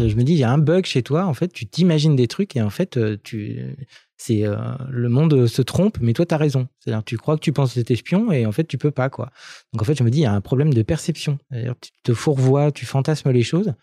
[0.00, 2.28] Je me dis, il y a un bug chez toi, en fait, tu t'imagines des
[2.28, 3.76] trucs et en fait, euh, tu,
[4.16, 4.56] c'est euh,
[4.88, 6.68] le monde se trompe, mais toi, tu as raison.
[6.78, 9.32] C'est-à-dire, tu crois que tu penses être espion et en fait, tu peux pas, quoi.
[9.72, 11.38] Donc, en fait, je me dis, il y a un problème de perception.
[11.50, 13.74] Tu te fourvoies, tu fantasmes les choses.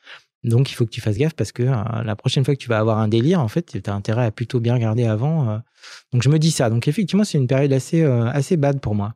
[0.46, 2.70] Donc, il faut que tu fasses gaffe parce que euh, la prochaine fois que tu
[2.70, 5.62] vas avoir un délire, en fait, tu as intérêt à plutôt bien regarder avant.
[6.14, 6.70] Donc, je me dis ça.
[6.70, 9.16] Donc, effectivement, c'est une période assez, assez bad pour moi.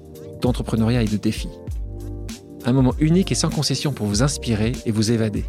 [0.41, 1.49] d'entrepreneuriat et de défis.
[2.65, 5.45] Un moment unique et sans concession pour vous inspirer et vous évader.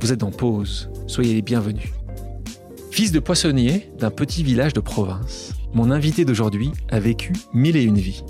[0.00, 1.92] Vous êtes en pause, soyez les bienvenus.
[2.90, 7.82] Fils de poissonnier d'un petit village de province, mon invité d'aujourd'hui a vécu mille et
[7.82, 8.24] une vies.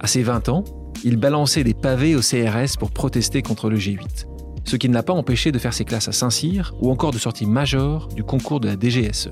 [0.00, 0.64] À ses 20 ans,
[1.04, 4.26] il balançait des pavés au CRS pour protester contre le G8,
[4.64, 7.18] ce qui ne l'a pas empêché de faire ses classes à Saint-Cyr ou encore de
[7.18, 9.30] sortie major du concours de la DGSE.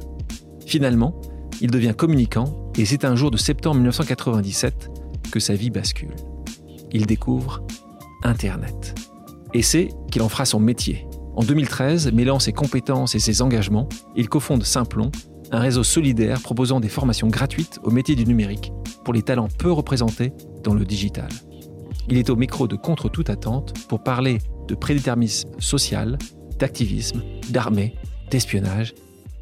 [0.66, 1.20] Finalement,
[1.60, 4.90] il devient communicant et c'est un jour de septembre 1997
[5.30, 6.14] que sa vie bascule.
[6.92, 7.62] Il découvre
[8.22, 8.94] Internet.
[9.54, 11.06] Et c'est qu'il en fera son métier.
[11.36, 15.10] En 2013, mêlant ses compétences et ses engagements, il cofonde Simplon,
[15.52, 18.72] un réseau solidaire proposant des formations gratuites au métier du numérique
[19.04, 20.32] pour les talents peu représentés
[20.62, 21.28] dans le digital.
[22.08, 26.18] Il est au micro de Contre toute attente pour parler de prédéterminisme social,
[26.58, 27.94] d'activisme, d'armée,
[28.30, 28.94] d'espionnage,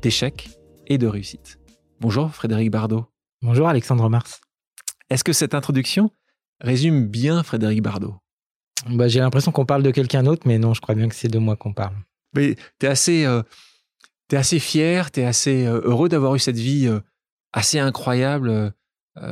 [0.03, 0.51] d'échecs
[0.87, 1.59] et de réussite.
[2.01, 3.07] Bonjour Frédéric Bardot.
[3.43, 4.41] Bonjour Alexandre Mars.
[5.11, 6.11] Est-ce que cette introduction
[6.61, 8.17] résume bien Frédéric Bardot?
[8.89, 11.29] Bah, J'ai l'impression qu'on parle de quelqu'un d'autre, mais non, je crois bien que c'est
[11.29, 11.95] de moi qu'on parle.
[12.35, 13.43] Mais tu es assez, euh,
[14.33, 17.01] es assez fier, tu es assez euh, heureux d'avoir eu cette vie euh,
[17.53, 18.73] assez incroyable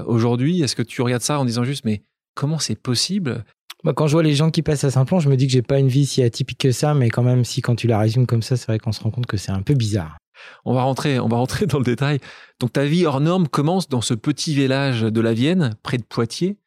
[0.07, 0.63] aujourd'hui.
[0.63, 2.03] Est-ce que tu regardes ça en disant juste, mais
[2.35, 3.45] comment c'est possible?
[3.85, 5.63] Bah, quand je vois les gens qui passent à Saint-Plon, je me dis que j'ai
[5.63, 8.27] pas une vie si atypique que ça, mais quand même, si quand tu la résumes
[8.27, 10.17] comme ça, c'est vrai qu'on se rend compte que c'est un peu bizarre.
[10.65, 12.21] On va rentrer, on va rentrer dans le détail.
[12.61, 16.05] Donc ta vie hors norme commence dans ce petit village de la Vienne, près de
[16.05, 16.59] Poitiers,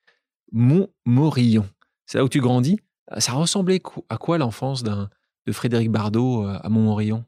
[0.51, 1.67] Montmorillon.
[2.05, 2.79] C'est là où tu grandis.
[3.17, 5.07] Ça ressemblait à quoi l'enfance de
[5.51, 7.25] Frédéric Bardot euh, à Montmorillon?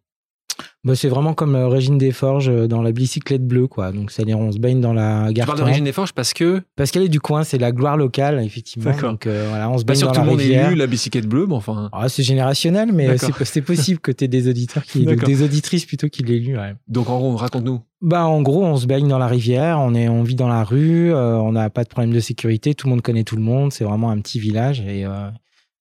[0.83, 3.91] Bah, c'est vraiment comme euh, Régine Desforges euh, dans la bicyclette bleue, quoi.
[3.91, 5.45] Donc, c'est-à-dire, on se baigne dans la gare.
[5.45, 6.61] Tu parles de Régine Desforges parce que.
[6.75, 8.91] Parce qu'elle est du coin, c'est la gloire locale, effectivement.
[8.99, 10.23] Donc, euh, voilà, on se baigne dans la rivière.
[10.23, 11.89] Pas sûr que tout le monde ait lu la bicyclette bleue, mais enfin.
[11.91, 16.09] Ah, c'est générationnel, mais c'est possible que tu aies des auditeurs qui, des auditrices plutôt
[16.09, 16.57] qui l'aient lu,
[16.87, 17.81] Donc, en gros, raconte-nous.
[18.01, 20.63] Bah, en gros, on se baigne dans la rivière, on est, on vit dans la
[20.63, 23.71] rue, on n'a pas de problème de sécurité, tout le monde connaît tout le monde,
[23.71, 25.05] c'est vraiment un petit village et,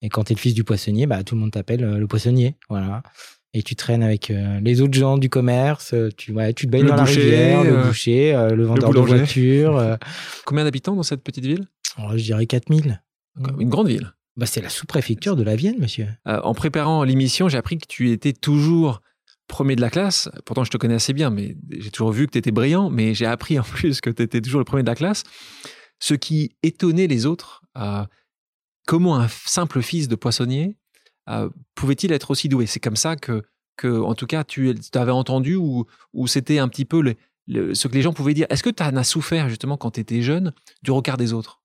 [0.02, 2.56] et quand tu es le fils du poissonnier, bah, tout le monde t'appelle le poissonnier,
[2.68, 3.02] voilà
[3.52, 6.70] et tu traînes avec euh, les autres gens du commerce, euh, tu, ouais, tu te
[6.70, 9.98] baignes dans la rivière, le euh, boucher, le vendeur de voitures.
[10.44, 11.66] Combien d'habitants dans cette petite ville?
[11.98, 13.02] Oh, Je dirais 4000.
[13.58, 14.12] Une grande ville?
[14.36, 16.08] Bah, C'est la sous-préfecture de la Vienne, monsieur.
[16.24, 19.02] en préparant l'émission, j'ai appris que tu étais toujours
[19.48, 20.28] premier de la classe.
[20.44, 23.14] Pourtant, je te connais assez bien, mais j'ai toujours vu que tu étais brillant, mais
[23.14, 25.24] j'ai appris en plus que tu étais toujours le premier de la classe.
[25.98, 27.62] Ce qui étonnait les autres,
[28.86, 30.76] comment un simple fils de poissonnier
[31.28, 32.66] euh, pouvait-il être aussi doué?
[32.66, 33.42] C'est comme ça que,
[33.76, 37.14] que, en tout cas, tu avais entendu ou, ou c'était un petit peu
[37.48, 38.46] ce que les gens pouvaient dire.
[38.50, 41.59] Est-ce que tu en as souffert justement quand tu étais jeune du regard des autres?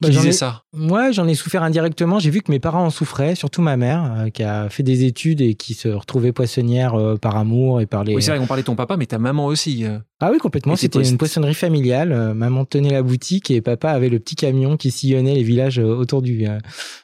[0.00, 2.18] Bah, disais ça Moi, j'en ai souffert indirectement.
[2.18, 5.04] J'ai vu que mes parents en souffraient, surtout ma mère, euh, qui a fait des
[5.04, 8.14] études et qui se retrouvait poissonnière euh, par amour et par les.
[8.14, 9.84] Oui, c'est vrai qu'on parlait de ton papa, mais ta maman aussi.
[10.20, 10.76] Ah oui, complètement.
[10.76, 12.34] C'était une poissonnerie familiale.
[12.34, 16.22] maman tenait la boutique et papa avait le petit camion qui sillonnait les villages autour
[16.22, 16.46] du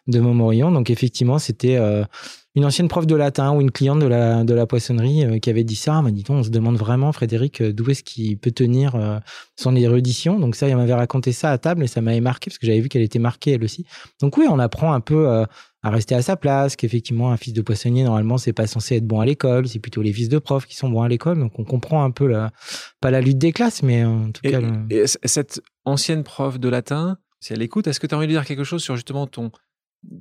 [0.07, 0.71] de Montmorillon.
[0.71, 1.79] Donc effectivement, c'était
[2.57, 5.51] une ancienne prof de latin ou une cliente de la, de la poissonnerie euh, qui
[5.51, 6.01] avait dit ça.
[6.01, 9.19] m'a dit on se demande vraiment, Frédéric, euh, d'où est-ce qu'il peut tenir euh,
[9.57, 10.41] son érudition.
[10.41, 12.81] Donc ça, il m'avait raconté ça à table et ça m'avait marqué parce que j'avais
[12.81, 13.85] vu qu'elle était marquée elle aussi.
[14.23, 17.61] Donc oui, on apprend un peu à rester à sa place, qu'effectivement, un fils de
[17.61, 20.67] poissonnier, normalement, c'est pas censé être bon à l'école, c'est plutôt les fils de profs
[20.67, 21.39] qui sont bons à l'école.
[21.39, 22.51] Donc on comprend un peu, la,
[23.01, 24.61] pas la lutte des classes, mais en tout cas.
[24.91, 28.33] Et cette ancienne prof de latin, si elle écoute, est-ce que tu as envie de
[28.33, 29.51] dire quelque chose sur justement ton,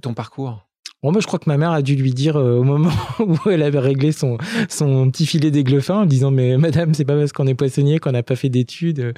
[0.02, 0.65] ton parcours?
[1.06, 3.38] Bon, moi, je crois que ma mère a dû lui dire euh, au moment où
[3.48, 7.16] elle avait réglé son, son petit filet d'aigle fin en disant Mais madame, c'est pas
[7.16, 9.13] parce qu'on est poissonnier qu'on n'a pas fait d'études.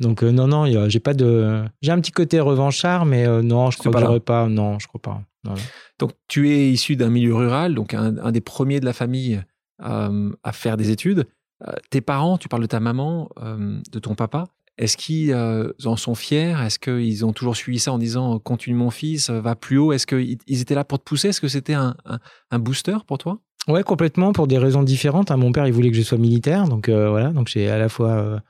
[0.00, 1.64] Donc, euh, non, non, j'ai pas de.
[1.80, 4.48] J'ai un petit côté revanchard, mais euh, non, je crois pas, pas.
[4.50, 5.22] Non, je crois pas.
[5.98, 9.42] Donc, tu es issu d'un milieu rural, donc un, un, des premiers de la famille
[9.78, 11.24] à faire des études.
[11.88, 14.44] tes parents, tu parles de ta maman, de ton papa.
[14.80, 16.56] Est-ce qu'ils en sont fiers?
[16.64, 19.92] Est-ce qu'ils ont toujours suivi ça en disant continue mon fils, va plus haut?
[19.92, 21.28] Est-ce qu'ils étaient là pour te pousser?
[21.28, 21.94] Est-ce que c'était un,
[22.52, 23.38] booster pour toi?
[23.68, 25.30] Ouais, complètement, pour des raisons différentes.
[25.30, 25.36] Hein.
[25.36, 28.42] Mon père, il voulait que je sois militaire, donc voilà, donc j'ai à la fois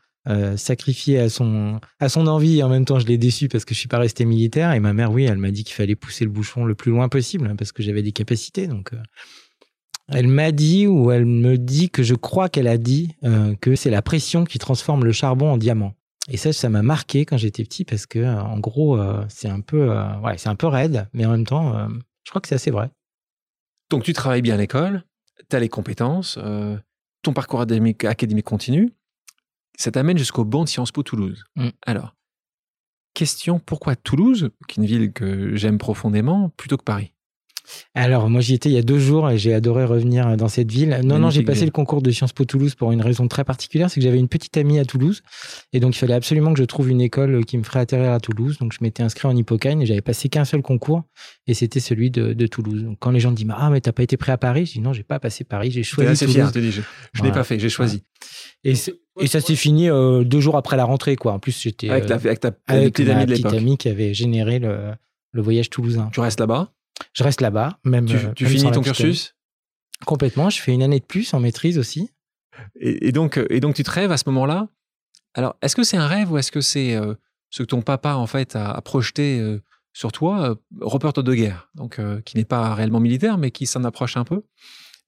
[0.56, 3.74] sacrifié à son, à son envie et en même temps je l'ai déçu parce que
[3.74, 4.72] je suis pas resté militaire.
[4.72, 7.08] Et ma mère, oui, elle m'a dit qu'il fallait pousser le bouchon le plus loin
[7.08, 8.66] possible hein, parce que j'avais des capacités.
[8.66, 8.92] Donc
[10.12, 13.76] elle m'a dit ou elle me dit que je crois qu'elle a dit euh, que
[13.76, 15.94] c'est la pression qui transforme le charbon en diamant.
[16.28, 19.48] Et ça, ça m'a marqué quand j'étais petit parce que, euh, en gros, euh, c'est
[19.48, 19.90] un peu,
[20.22, 21.88] ouais, c'est un peu raide, mais en même temps,
[22.24, 22.90] je crois que c'est assez vrai.
[23.90, 25.04] Donc, tu travailles bien à l'école,
[25.48, 26.38] tu as les compétences,
[27.22, 28.92] ton parcours académique, académique continue,
[29.76, 31.44] ça t'amène jusqu'au banc de Sciences Po Toulouse.
[31.56, 31.68] Mm.
[31.86, 32.14] Alors,
[33.14, 37.14] question, pourquoi Toulouse, qui est une ville que j'aime profondément, plutôt que Paris?
[37.94, 40.70] Alors, moi, j'y étais il y a deux jours et j'ai adoré revenir dans cette
[40.70, 41.00] ville.
[41.04, 43.90] Non, non, j'ai passé le concours de Sciences Po Toulouse pour une raison très particulière,
[43.90, 45.22] c'est que j'avais une petite amie à Toulouse
[45.72, 48.20] et donc il fallait absolument que je trouve une école qui me ferait atterrir à
[48.20, 48.58] Toulouse.
[48.58, 51.02] Donc, je m'étais inscrit en Hippocane et j'avais passé qu'un seul concours
[51.46, 52.82] et c'était celui de, Toulouse.
[52.82, 54.80] Donc, quand les gens disent Ah, mais t'as pas été prêt à Paris, je dis
[54.80, 56.10] Non, j'ai pas passé Paris, j'ai choisi.
[56.10, 56.80] assez fier, je,
[57.12, 58.02] je n'ai pas fait, j'ai choisi.
[58.64, 61.32] Et, ça s'est fini euh, deux jours après la rentrée, quoi.
[61.32, 64.92] En plus, j'étais avec, ta, avec petite amie qui avait généré le,
[65.32, 66.10] le voyage toulousain.
[66.12, 66.72] Tu restes là-bas?
[67.12, 68.06] Je reste là-bas, même.
[68.06, 69.34] Tu, euh, finis ton cursus?
[70.06, 70.50] Complètement.
[70.50, 72.10] Je fais une année de plus en maîtrise aussi.
[72.78, 74.68] Et, donc, euh, et donc, tu te rêves à ce moment-là?
[75.34, 77.14] Alors, est-ce que c'est un rêve ou est-ce que c'est euh,
[77.50, 79.40] ce que ton papa en fait a, projeté
[79.92, 84.16] sur toi, reporter de guerre, donc qui n'est pas réellement militaire, mais qui s'en approche
[84.16, 84.42] un peu?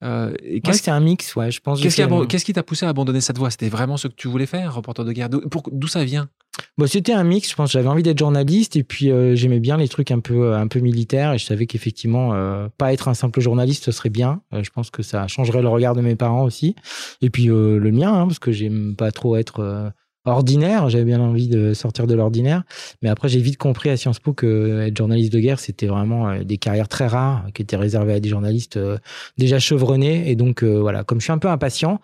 [0.03, 0.35] Euh,
[0.73, 1.81] c'est un mix, ouais, je pense.
[1.81, 3.51] Qu'est-ce qui, t'a poussé à abandonner cette voie?
[3.51, 5.29] C'était vraiment ce que tu voulais faire, reporter de guerre?
[5.29, 6.29] D'où ça vient?
[6.77, 7.73] Bon, C'était un mix, je pense.
[7.73, 10.69] J'avais envie d'être journaliste et puis euh, j'aimais bien les trucs un peu, euh, un
[10.69, 14.43] peu militaires et je savais qu'effectivement, euh, pas être un simple journaliste, ce serait bien.
[14.53, 16.75] je pense que ça changerait le regard de mes parents aussi.
[17.21, 19.93] Et puis le mien, hein, parce que j'aime pas trop être
[20.25, 20.89] ordinaire.
[20.89, 22.63] J'avais bien envie de sortir de l'ordinaire.
[23.03, 26.29] Mais après, j'ai vite compris à Sciences Po que être journaliste de guerre, c'était vraiment
[26.29, 28.99] euh, des carrières très rares qui étaient réservées à des journalistes euh,
[29.39, 30.31] déjà chevronnés.
[30.31, 32.01] Et donc, euh, voilà, comme je suis un peu impatient,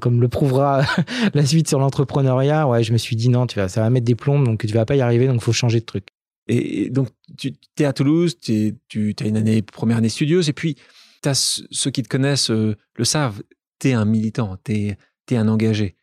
[0.00, 0.84] comme le prouvera
[1.34, 4.06] la suite sur l'entrepreneuriat, ouais, je me suis dit non, tu vas, ça va mettre
[4.06, 6.08] des plombes, donc tu vas pas y arriver, donc faut changer de truc.
[6.48, 8.76] Et donc, tu es à Toulouse, tu
[9.20, 10.76] as une année, première année studieuse, et puis
[11.24, 13.42] as, ceux qui te connaissent le savent,
[13.78, 14.96] tu es un militant, tu
[15.30, 15.96] es un engagé.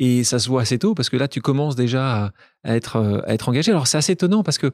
[0.00, 2.32] Et ça se voit assez tôt parce que là, tu commences déjà
[2.64, 3.70] à, être, euh, être engagé.
[3.70, 4.72] Alors, c'est assez étonnant parce que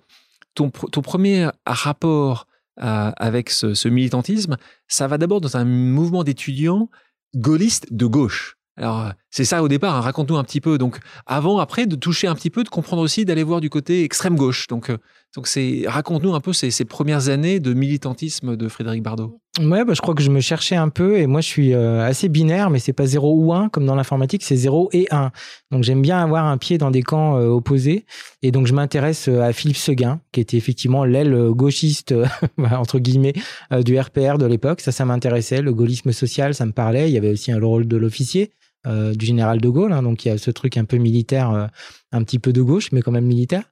[0.55, 2.47] ton, premier rapport
[2.79, 4.57] avec ce, militantisme,
[4.89, 6.89] ça va d'abord dans un mouvement d'étudiants
[7.35, 8.57] gaullistes de gauche.
[8.79, 10.01] Alors, c'est ça au départ, hein.
[10.01, 10.77] raconte-nous un petit peu.
[10.79, 14.05] Donc, avant, après, de toucher un petit peu, de comprendre aussi, d'aller voir du côté
[14.05, 14.67] extrême gauche.
[14.67, 14.99] Donc, euh,
[15.45, 19.41] c'est raconte-nous un peu ces, premières années de militantisme de Frédéric Bardot.
[19.59, 22.07] Ouais, bah, je crois que je me cherchais un peu et moi je suis euh,
[22.07, 25.31] assez binaire, mais c'est pas 0 ou 1 comme dans l'informatique, c'est 0 et 1.
[25.71, 28.05] Donc j'aime bien avoir un pied dans des camps euh, opposés
[28.43, 32.15] et donc je m'intéresse à Philippe Seguin, qui était effectivement l'aile gauchiste
[32.59, 33.33] bah, entre guillemets
[33.83, 34.83] du RPR de l'époque.
[34.83, 35.63] Ça, ça m'intéressait.
[35.63, 37.09] Le gaullisme social, ça me parlait.
[37.09, 38.53] Il y avait aussi le rôle de l'officier.
[38.87, 39.93] Euh, du général de Gaulle.
[39.93, 41.67] Hein, donc il y a ce truc un peu militaire, euh,
[42.13, 43.65] un petit peu de gauche, mais quand même militaire.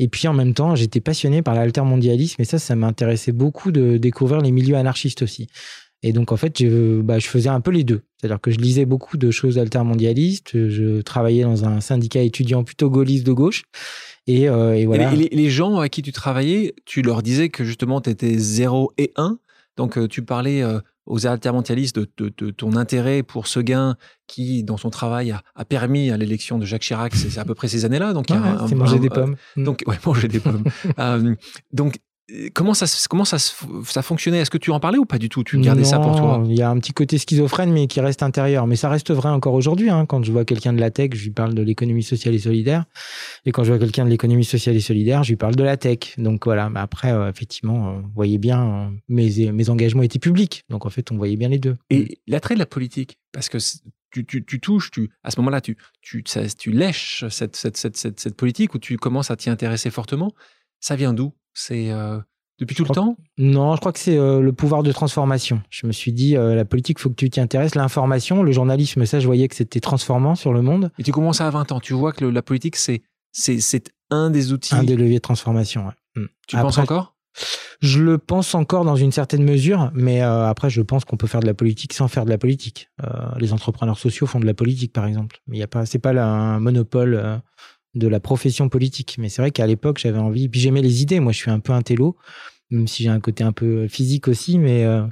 [0.00, 3.96] Et puis en même temps, j'étais passionné par l'altermondialisme et ça, ça m'intéressait beaucoup de
[3.96, 5.46] découvrir les milieux anarchistes aussi.
[6.02, 8.02] Et donc en fait, je, bah, je faisais un peu les deux.
[8.16, 12.90] C'est-à-dire que je lisais beaucoup de choses altermondialistes, je travaillais dans un syndicat étudiant plutôt
[12.90, 13.62] gaulliste de gauche.
[14.26, 15.12] Et, euh, et voilà.
[15.12, 18.92] Et les, gens à qui tu travaillais, tu leur disais que justement tu étais 0
[18.98, 19.38] et 1.
[19.76, 20.64] Donc tu parlais
[21.06, 23.96] aux altermondialistes de, ton intérêt pour ce gain
[24.26, 27.68] qui, dans son travail, a, permis à l'élection de Jacques Chirac, c'est à peu près
[27.68, 28.12] ces années-là.
[28.12, 28.26] Donc,
[28.68, 29.36] c'est manger des pommes.
[29.56, 30.64] donc, ouais, manger des pommes.
[30.98, 31.34] euh,
[31.72, 31.98] donc,
[32.54, 34.38] Comment ça, comment ça, ça fonctionnait?
[34.38, 35.44] Est-ce que tu en parlais ou pas du tout?
[35.44, 36.42] Tu gardais ça pour toi?
[36.46, 38.66] Il y a un petit côté schizophrène, mais qui reste intérieur.
[38.66, 39.90] Mais ça reste vrai encore aujourd'hui.
[39.90, 40.06] Hein.
[40.06, 42.84] Quand je vois quelqu'un de la tech, je lui parle de l'économie sociale et solidaire.
[43.44, 45.76] Et quand je vois quelqu'un de l'économie sociale et solidaire, je lui parle de la
[45.76, 45.98] tech.
[46.18, 46.68] Donc voilà.
[46.68, 50.64] Mais après, euh, effectivement, euh, vous voyez bien, euh, mes, mes engagements étaient publics.
[50.68, 51.76] Donc en fait, on voyait bien les deux.
[51.90, 53.58] Et l'attrait de la politique, parce que
[54.10, 57.96] tu, tu, tu, touches, tu, à ce moment-là, tu, tu, tu lèches cette, cette, cette,
[57.96, 60.32] cette, politique ou tu commences à t'y intéresser fortement.
[60.80, 61.32] Ça vient d'où?
[61.56, 61.90] C'est
[62.58, 65.60] depuis tout le temps Non, je crois que c'est euh, le pouvoir de transformation.
[65.68, 67.74] Je me suis dit, euh, la politique, faut que tu t'y intéresses.
[67.74, 70.90] L'information, le journalisme, ça, je voyais que c'était transformant sur le monde.
[70.98, 71.80] Et tu commences à 20 ans.
[71.80, 73.02] Tu vois que la politique, c'est,
[74.10, 74.74] un des outils.
[74.74, 76.22] Un des leviers de transformation, ouais.
[76.22, 76.26] Mm.
[76.46, 77.12] Tu penses encore?
[77.82, 81.26] je le pense encore dans une certaine mesure, mais euh, après, je pense qu'on peut
[81.26, 82.88] faire de la politique sans faire de la politique.
[83.38, 85.42] les entrepreneurs sociaux font de la politique, par exemple.
[85.46, 87.42] Mais il y a pas, c'est pas un monopole
[87.96, 89.16] de la profession politique.
[89.18, 90.48] Mais c'est vrai qu'à l'époque, j'avais envie.
[90.48, 91.18] Puis j'aimais les idées.
[91.20, 92.16] Moi, je suis un peu un télo,
[92.70, 94.58] même si j'ai un côté un peu physique aussi.
[94.58, 95.02] Mais euh,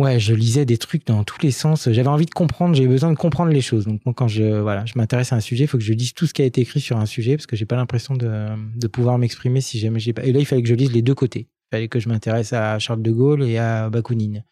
[0.00, 1.90] Ouais, je lisais des trucs dans tous les sens.
[1.90, 3.86] J'avais envie de comprendre, j'avais besoin de comprendre les choses.
[3.86, 6.26] Donc, quand je, voilà, je m'intéresse à un sujet, il faut que je lise tout
[6.26, 8.86] ce qui a été écrit sur un sujet parce que j'ai pas l'impression de, de
[8.86, 10.24] pouvoir m'exprimer si jamais j'ai pas.
[10.24, 11.48] Et là, il fallait que je lise les deux côtés.
[11.50, 14.44] Il fallait que je m'intéresse à Charles de Gaulle et à Bakounine.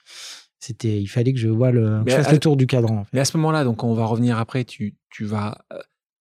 [0.61, 3.07] C'était, il fallait que je vois le, je fasse le tour du cadran.
[3.15, 5.79] Mais à ce moment-là, donc on va revenir après, tu, tu vas euh,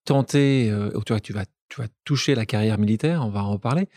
[0.08, 3.88] tenter, euh, tu, tu vas, tu vas toucher la carrière militaire, on va en reparler.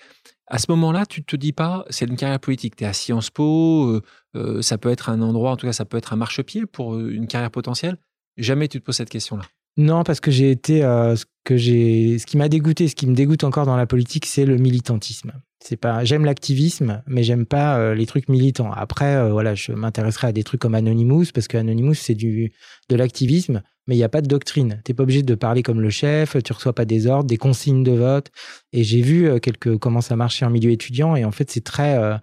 [0.48, 2.74] À ce moment-là, tu te dis pas, c'est une carrière politique.
[2.74, 4.02] Tu es à Sciences Po, euh,
[4.34, 6.98] euh, ça peut être un endroit, en tout cas, ça peut être un marchepied pour
[6.98, 7.96] une carrière potentielle.
[8.36, 9.44] Jamais tu te poses cette question-là.
[9.80, 13.14] Non, parce que j'ai été, ce que j'ai, ce qui m'a dégoûté, ce qui me
[13.14, 15.32] dégoûte encore dans la politique, c'est le militantisme.
[15.62, 18.72] C'est pas, j'aime l'activisme, mais j'aime pas les trucs militants.
[18.72, 22.52] Après, voilà, je m'intéresserai à des trucs comme Anonymous parce que Anonymous c'est du
[22.90, 24.80] de l'activisme, mais il n'y a pas de doctrine.
[24.84, 27.38] Tu n'es pas obligé de parler comme le chef, tu reçois pas des ordres, des
[27.38, 28.30] consignes de vote.
[28.72, 31.64] Et j'ai vu euh, quelques, comment ça marchait en milieu étudiant, et en fait, c'est
[31.64, 32.16] très, euh,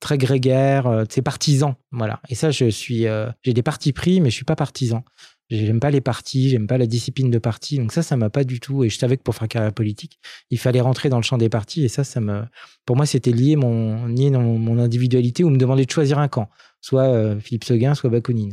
[0.00, 1.76] très grégaire, euh, c'est partisan.
[1.92, 2.20] Voilà.
[2.28, 3.06] Et ça, je suis,
[3.42, 5.04] j'ai des partis pris, mais je suis pas partisan.
[5.50, 7.78] J'aime pas les partis, j'aime pas la discipline de parti.
[7.78, 8.82] Donc ça, ça m'a pas du tout.
[8.82, 10.18] Et je savais que pour faire carrière politique,
[10.50, 11.84] il fallait rentrer dans le champ des partis.
[11.84, 12.44] Et ça, ça me,
[12.86, 16.28] pour moi, c'était lié mon, lié dans mon individualité ou me demander de choisir un
[16.28, 16.48] camp,
[16.80, 18.52] soit Philippe Seguin, soit Bakounine.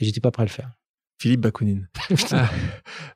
[0.00, 0.72] Et j'étais pas prêt à le faire.
[1.22, 1.88] Philippe Bakounine.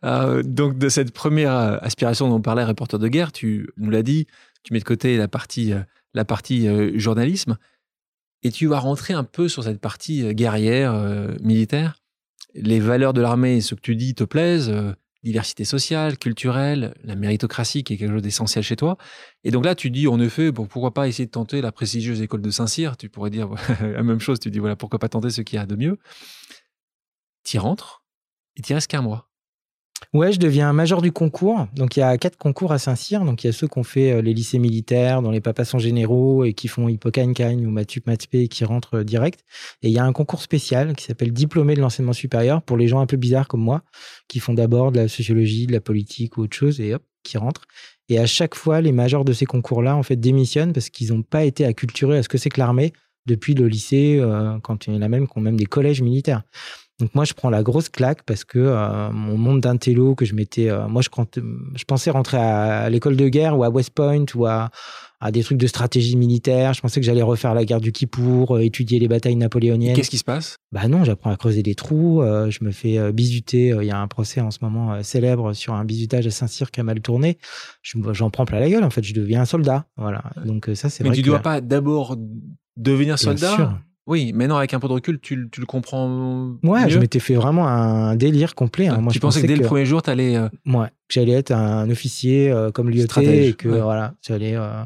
[0.02, 0.42] Ah.
[0.44, 4.26] Donc, de cette première aspiration dont on parlait, reporter de guerre, tu nous l'as dit,
[4.62, 5.80] tu mets de côté la partie, euh,
[6.16, 7.56] la partie euh, journalisme
[8.42, 10.94] et tu vas rentrer un peu sur cette partie euh, guerrière,
[11.40, 12.02] militaire.
[12.54, 14.72] Les valeurs de l'armée, ce que tu dis, te plaisent
[15.22, 18.96] diversité sociale, culturelle, la méritocratie qui est quelque chose d'essentiel chez toi.
[19.42, 22.22] Et donc là, tu dis en effet, bon, pourquoi pas essayer de tenter la prestigieuse
[22.22, 25.30] école de Saint-Cyr Tu pourrais dire la même chose, tu dis voilà, pourquoi pas tenter
[25.30, 25.98] ce qu'il y a de mieux
[27.46, 28.02] tu rentres
[28.56, 29.25] et tu restes qu'un mois.
[30.12, 31.66] Ouais, je deviens major du concours.
[31.74, 33.24] Donc il y a quatre concours à Saint-Cyr.
[33.24, 35.64] Donc il y a ceux qui ont fait euh, les lycées militaires, dont les papas
[35.64, 39.40] sont généraux et qui font Hippocagne-Cagne ou Matup Matpé et qui rentrent euh, direct.
[39.82, 42.88] Et il y a un concours spécial qui s'appelle diplômé de l'enseignement supérieur pour les
[42.88, 43.82] gens un peu bizarres comme moi,
[44.28, 47.38] qui font d'abord de la sociologie, de la politique ou autre chose et hop, qui
[47.38, 47.66] rentrent.
[48.08, 51.22] Et à chaque fois, les majors de ces concours-là en fait démissionnent parce qu'ils n'ont
[51.22, 52.92] pas été acculturés à ce que c'est que l'armée
[53.26, 56.00] depuis le lycée, euh, quand il y en a même qui ont même des collèges
[56.00, 56.42] militaires.
[56.98, 60.34] Donc moi, je prends la grosse claque parce que euh, mon monde d'intello que je
[60.34, 60.70] m'étais...
[60.70, 61.10] Euh, moi, je,
[61.74, 64.70] je pensais rentrer à, l'école de guerre ou à West Point ou à,
[65.20, 66.72] à des trucs de stratégie militaire.
[66.72, 69.94] Je pensais que j'allais refaire la guerre du Kippour, euh, étudier les batailles napoléoniennes.
[69.94, 70.56] Qu'est-ce qui se passe?
[70.72, 72.22] Bah non, j'apprends à creuser des trous.
[72.22, 73.76] je me fais bisuter.
[73.78, 76.80] Il y a un procès en ce moment célèbre sur un bisutage à Saint-Cyr qui
[76.80, 77.36] a mal tourné.
[77.82, 78.84] J'en prends plein la gueule.
[78.84, 79.86] En fait, je deviens un soldat.
[79.98, 80.24] Voilà.
[80.46, 82.16] Donc ça, c'est Mais tu ne dois pas d'abord
[82.76, 83.80] devenir soldat?
[84.06, 86.56] Oui, maintenant avec un peu de recul, tu, tu le comprends.
[86.62, 88.86] Ouais, je m'étais fait vraiment un délire complet.
[88.86, 89.00] Hein.
[89.00, 90.36] Moi, tu pensais que dès le premier jour, tu allais.
[90.36, 90.48] Euh...
[90.64, 94.84] Ouais, j'allais être un officier euh, comme l'IOT et que voilà, j'allais euh,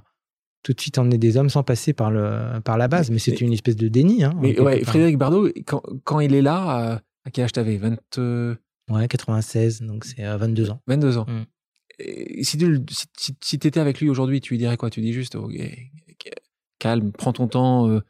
[0.62, 3.10] tout de suite emmener des hommes sans passer par, le, par la base.
[3.10, 4.24] Mais c'était une espèce de déni.
[4.24, 7.76] Hein, mais ouais, Frédéric Bardot, quand, quand, il est là, euh, à quel âge t'avais?
[7.76, 7.98] 20...
[8.88, 10.80] Ouais, 96, donc c'est 22 ans.
[10.86, 11.26] 22 ans.
[11.28, 12.42] Mm.
[12.42, 12.80] si tu
[13.16, 14.88] si, si, étais avec lui aujourd'hui, tu lui dirais quoi?
[14.88, 15.36] Tu dis juste,
[16.78, 18.00] calme, prends ton temps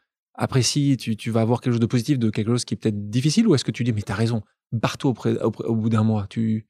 [0.40, 3.10] apprécies, tu, tu, vas avoir quelque chose de positif de quelque chose qui est peut-être
[3.10, 4.42] difficile ou est-ce que tu dis mais t'as raison,
[4.72, 6.66] barre-toi au, bout d'un mois tu...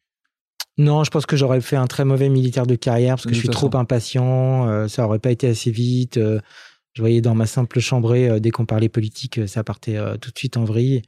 [0.76, 3.38] Non, je pense que j'aurais fait un très mauvais militaire de carrière parce que je
[3.38, 6.16] suis trop impatient, euh, ça aurait pas été assez vite.
[6.16, 6.40] Euh,
[6.94, 10.38] je voyais dans ma simple chambrée, euh, dès qu'on parlait politique, ça partait tout de
[10.38, 11.02] suite en vrille.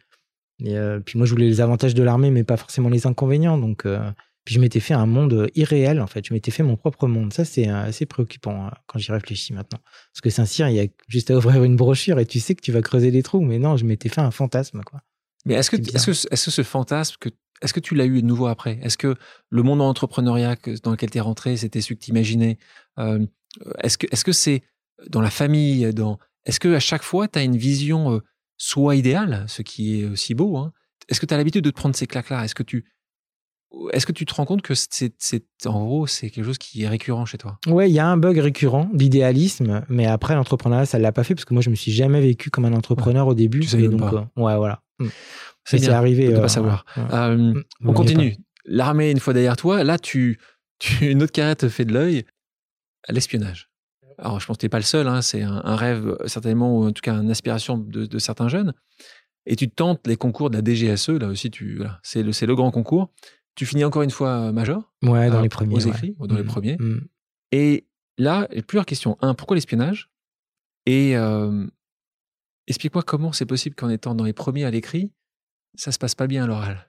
[0.65, 3.59] Et puis moi, je voulais les avantages de l'armée, mais pas forcément les inconvénients.
[3.59, 3.85] Donc,
[4.45, 6.27] puis je m'étais fait un monde irréel, en fait.
[6.27, 7.33] Je m'étais fait mon propre monde.
[7.33, 9.79] Ça, c'est euh, assez préoccupant hein, quand j'y réfléchis maintenant.
[10.13, 12.61] Parce que Saint-Cyr, il y a juste à ouvrir une brochure et tu sais que
[12.61, 13.41] tu vas creuser des trous.
[13.41, 15.01] Mais non, je m'étais fait un fantasme, quoi.
[15.45, 17.31] Mais est-ce que, est -ce que, est -ce que ce fantasme, que,
[17.63, 18.79] est-ce que tu l'as eu de nouveau après?
[18.83, 19.17] Est-ce que
[19.51, 22.59] le monde entrepreneuriat dans lequel tu es rentré, c'était ce que tu imaginais
[22.99, 23.25] euh,
[23.83, 24.63] Est-ce que est-ce que c'est
[25.09, 28.21] dans la famille dans, Est-ce que à chaque fois, tu as une vision euh,
[28.57, 30.73] soit idéale, ce qui est aussi beau hein
[31.09, 32.45] Est-ce que tu as l'habitude de te prendre ces claques-là?
[32.45, 32.85] Est-ce que tu
[33.93, 35.13] est-ce que tu te rends compte que c'est,
[35.65, 37.59] en gros, c'est quelque chose qui est récurrent chez toi?
[37.67, 41.35] Ouais, il y a un bug récurrent d'idéalisme, mais après l'entrepreneuriat, ça l'a pas fait
[41.35, 43.61] parce que moi, je me suis jamais vécu comme un entrepreneur au début.
[43.61, 44.15] Tu donc, pas.
[44.15, 44.83] Euh, ouais, voilà.
[44.99, 45.09] Mm.
[45.65, 46.29] C'est, arrivé.
[46.29, 46.85] De ne pas euh, savoir.
[46.99, 47.65] Euh, mm.
[47.87, 48.37] on continue.
[48.65, 50.39] L'armée, une fois derrière toi, là, tu,
[50.79, 52.25] tu une autre carrière te fait de l'œil.
[53.09, 53.69] L'espionnage.
[54.19, 55.09] Alors, je pense que tu n'es pas le seul.
[55.09, 58.75] Hein, c'est un, rêve, certainement, ou en tout cas, une aspiration de, certains jeunes.
[59.45, 61.09] Et tu tentes les concours de la DGSE.
[61.09, 63.11] Là aussi, tu, c'est, le, c'est le grand concours.
[63.55, 64.91] Tu finis encore une fois euh, major?
[65.03, 65.75] Ouais, dans les premiers.
[65.75, 66.47] Aux écrits, dans les mmh.
[66.47, 66.77] premiers.
[66.79, 67.01] Mmh.
[67.53, 67.87] Et
[68.19, 69.19] là, plusieurs questions.
[69.21, 70.11] Un, pourquoi l'espionnage?
[70.87, 71.67] Et euh,
[72.67, 75.13] explique-moi comment c'est possible qu'en étant dans les premiers à l'écrit,
[75.75, 76.87] ça se passe pas bien à l'oral.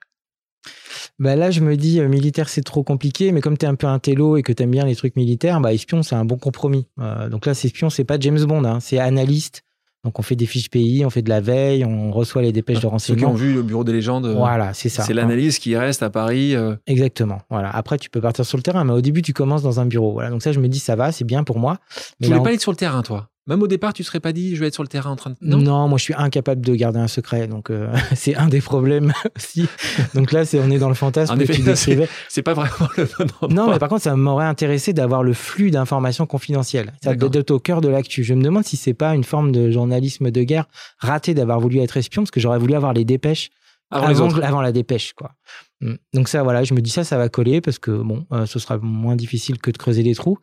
[1.18, 3.74] Bah là, je me dis, euh, militaire, c'est trop compliqué, mais comme tu es un
[3.74, 6.24] peu un télo et que tu aimes bien les trucs militaires, bah, espion, c'est un
[6.24, 6.88] bon compromis.
[7.30, 9.63] donc là, c'est espion, c'est pas James Bond, hein, c'est analyste,
[10.04, 12.80] Donc on fait des fiches pays, on fait de la veille, on reçoit les dépêches
[12.80, 13.20] de renseignement.
[13.20, 14.26] Ceux qui ont vu le bureau des légendes.
[14.26, 15.02] Voilà, c'est ça.
[15.02, 16.54] C'est l'analyse qui reste à Paris.
[16.86, 17.40] Exactement.
[17.50, 17.70] Voilà.
[17.70, 20.12] Après, tu peux partir sur le terrain, mais au début, tu commences dans un bureau.
[20.12, 20.30] Voilà.
[20.30, 21.78] Donc ça, je me dis, ça va, c'est bien pour moi.
[22.20, 23.28] Mais tu voulais pas aller sur le terrain, toi?
[23.46, 25.16] Même au départ, tu ne serais pas dit, je vais être sur le terrain en
[25.16, 25.36] train de.
[25.42, 27.46] Non, moi, je suis incapable de garder un secret.
[27.46, 29.66] Donc, euh, c'est un des problèmes aussi.
[30.14, 32.08] Donc là, c'est, on est dans le fantasme que tu décrivais.
[32.28, 33.48] C'est, pas vraiment le bon endroit.
[33.48, 36.92] Non, mais par contre, ça m'aurait intéressé d'avoir le flux d'informations confidentielles.
[37.02, 38.24] Ça d'être au cœur de l'actu.
[38.24, 40.66] Je me demande si c'est pas une forme de journalisme de guerre
[40.98, 43.50] raté d'avoir voulu être espion, parce que j'aurais voulu avoir les dépêches
[43.90, 45.32] avant, avant, la dépêche, quoi.
[45.80, 45.94] Mm.
[46.14, 48.58] Donc ça, voilà, je me dis ça, ça va coller parce que bon, euh, ce
[48.58, 50.38] sera moins difficile que de creuser des trous.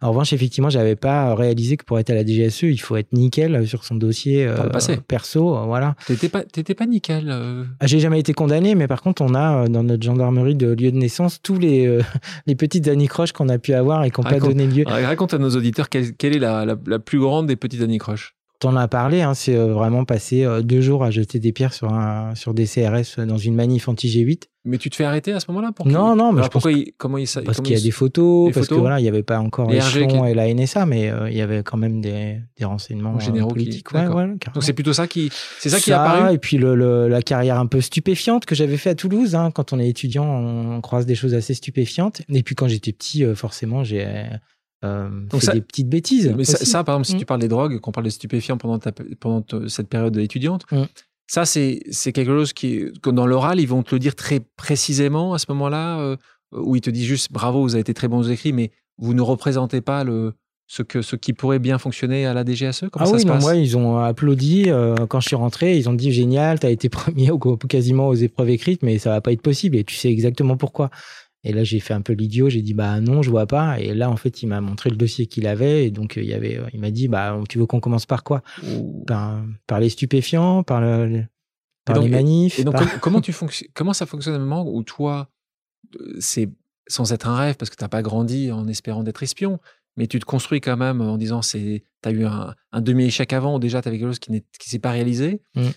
[0.00, 3.12] En revanche, effectivement, j'avais pas réalisé que pour être à la DGSE, il faut être
[3.12, 4.68] nickel sur son dossier euh,
[5.06, 5.96] perso, euh, voilà.
[6.06, 7.34] T'étais pas, t'étais pas nickel.
[7.80, 10.92] Ah, j'ai jamais été condamné, mais par contre, on a dans notre gendarmerie de lieu
[10.92, 11.98] de naissance tous les
[12.46, 14.84] les petites anicroches qu'on a pu avoir et qui n'ont pas donné lieu.
[14.86, 18.88] Raconte à nos auditeurs quelle, est la, la, plus grande des petites anicroches on a
[18.88, 22.66] parlé, hein, c'est vraiment passer deux jours à jeter des pierres sur, un, sur des
[22.66, 24.48] CRS dans une manif anti-G8.
[24.66, 27.18] Mais tu te fais arrêter à ce moment-là pour Non, non, mais je pourquoi comment
[27.18, 29.70] il, parce qu'il y a des photos, parce que voilà, il n'y avait pas encore
[29.70, 33.50] l'échelon et la NSA, mais euh, il y avait quand même des, des renseignements généraux
[33.50, 33.86] politiques.
[33.86, 33.94] Qui...
[33.94, 36.34] Donc c'est plutôt ça qui, c'est ça, qui est apparu?
[36.34, 39.34] Et puis le, la carrière un peu stupéfiante que j'avais fait à Toulouse.
[39.34, 42.22] Hein, quand on est étudiant, on croise des choses assez stupéfiantes.
[42.32, 44.06] Et puis quand j'étais petit, euh, forcément, j'ai
[44.84, 46.32] euh, Donc fait des petites bêtises.
[46.36, 47.18] Mais ça, par exemple, si mm.
[47.18, 48.78] tu parles des drogues, qu'on parle des stupéfiants pendant,
[49.18, 50.84] pendant cette période étudiante, mm.
[51.26, 51.80] Ça, c'est
[52.12, 55.46] quelque chose qui, que dans l'oral, ils vont te le dire très précisément à ce
[55.48, 56.16] moment-là, euh,
[56.52, 59.22] où ils te disent juste bravo, vous avez été très bons écrits, mais vous ne
[59.22, 60.34] représentez pas le,
[60.66, 63.26] ce, que, ce qui pourrait bien fonctionner à la DGSE Comment ah ça oui, se
[63.26, 65.76] non, moi, ils ont applaudi euh, quand je suis rentré.
[65.78, 67.30] Ils ont dit génial, tu as été premier
[67.68, 70.90] quasiment aux épreuves écrites, mais ça va pas être possible et tu sais exactement pourquoi.
[71.44, 72.48] Et là, j'ai fait un peu l'idiot.
[72.48, 73.78] J'ai dit, bah non, je vois pas.
[73.78, 75.86] Et là, en fait, il m'a montré le dossier qu'il avait.
[75.86, 78.42] Et donc, il y avait, il m'a dit, bah, tu veux qu'on commence par quoi?
[79.06, 81.24] Par, les stupéfiants, par, le,
[81.84, 82.58] par les manifs.
[82.58, 83.34] Et donc, comment, tu
[83.74, 85.28] comment ça fonctionne à un moment où toi,
[86.00, 86.48] euh, c'est
[86.86, 89.58] sans être un rêve, parce que tu n'as pas grandi en espérant d'être espion,
[89.96, 93.56] mais tu te construis quand même en disant, c'est, tu as eu un, demi-échec avant,
[93.56, 95.40] ou déjà tu avais quelque chose qui ne s'est pas réalisé.
[95.54, 95.68] Mmh.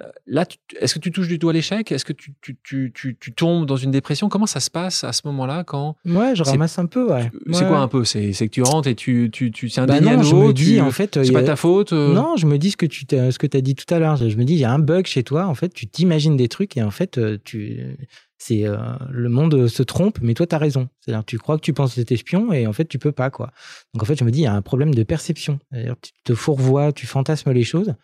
[0.00, 0.46] Euh, là,
[0.80, 1.90] est-ce que tu touches du doigt l'échec?
[1.92, 4.28] Est-ce que tu, tu, tu, tu, tombes dans une dépression?
[4.28, 7.12] Comment ça se passe à ce moment-là quand Ouais, je ramasse un peu.
[7.12, 7.30] Ouais.
[7.52, 8.04] C'est quoi un peu?
[8.04, 10.80] C'est que tu rentres et tu, tu, tu c'est un bah non, je me dis
[10.80, 11.92] en fait, c'est pas ta faute.
[11.92, 12.12] Euh?
[12.12, 14.16] Non, je me dis ce que tu ce que as dit tout à l'heure.
[14.16, 15.46] Je me dis il y a un bug chez toi.
[15.46, 17.96] En fait, tu t'imagines des trucs et en fait, euh, tu
[18.38, 18.64] c'est
[19.10, 20.88] le monde se trompe, mais toi tu as raison.
[21.00, 23.52] C'est-à-dire tu crois que tu penses être espion et en fait tu peux pas quoi.
[23.92, 25.58] Donc en fait je me dis il y a un problème de perception.
[25.72, 27.94] Tu te fourvoies, tu fantasmes les choses.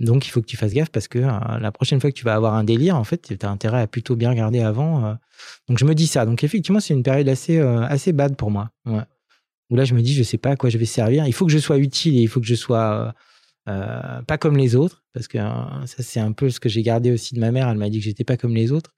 [0.00, 2.24] Donc, il faut que tu fasses gaffe parce que euh, la prochaine fois que tu
[2.24, 5.04] vas avoir un délire, en fait, tu as intérêt à plutôt bien regarder avant.
[5.04, 5.14] Euh.
[5.68, 6.26] Donc, je me dis ça.
[6.26, 8.70] Donc, effectivement, c'est une période assez, euh, assez bad pour moi.
[8.86, 9.02] Ouais.
[9.70, 11.26] Où là, je me dis, je sais pas à quoi je vais servir.
[11.26, 13.14] Il faut que je sois utile et il faut que je sois
[13.64, 15.04] pas comme les autres.
[15.12, 17.68] Parce que ça, c'est un peu ce que j'ai gardé aussi de ma mère.
[17.68, 18.92] Elle m'a dit que j'étais pas comme les autres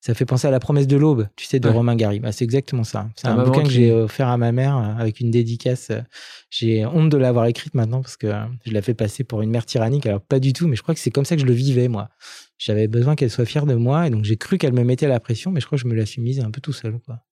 [0.00, 2.20] ça fait penser à La promesse de l'aube, tu sais, de Romain Gary.
[2.20, 3.10] Bah, c'est exactement ça.
[3.16, 5.92] C'est un bouquin que j'ai offert à ma mère euh, avec une dédicace.
[6.48, 9.50] J'ai honte de l'avoir écrite maintenant parce que euh, je l'ai fait passer pour une
[9.50, 10.06] mère tyrannique.
[10.06, 11.88] Alors, pas du tout, mais je crois que c'est comme ça que je le vivais,
[11.88, 12.08] moi.
[12.56, 15.20] J'avais besoin qu'elle soit fière de moi et donc j'ai cru qu'elle me mettait la
[15.20, 17.22] pression, mais je crois que je me la suis mise un peu tout seul, quoi.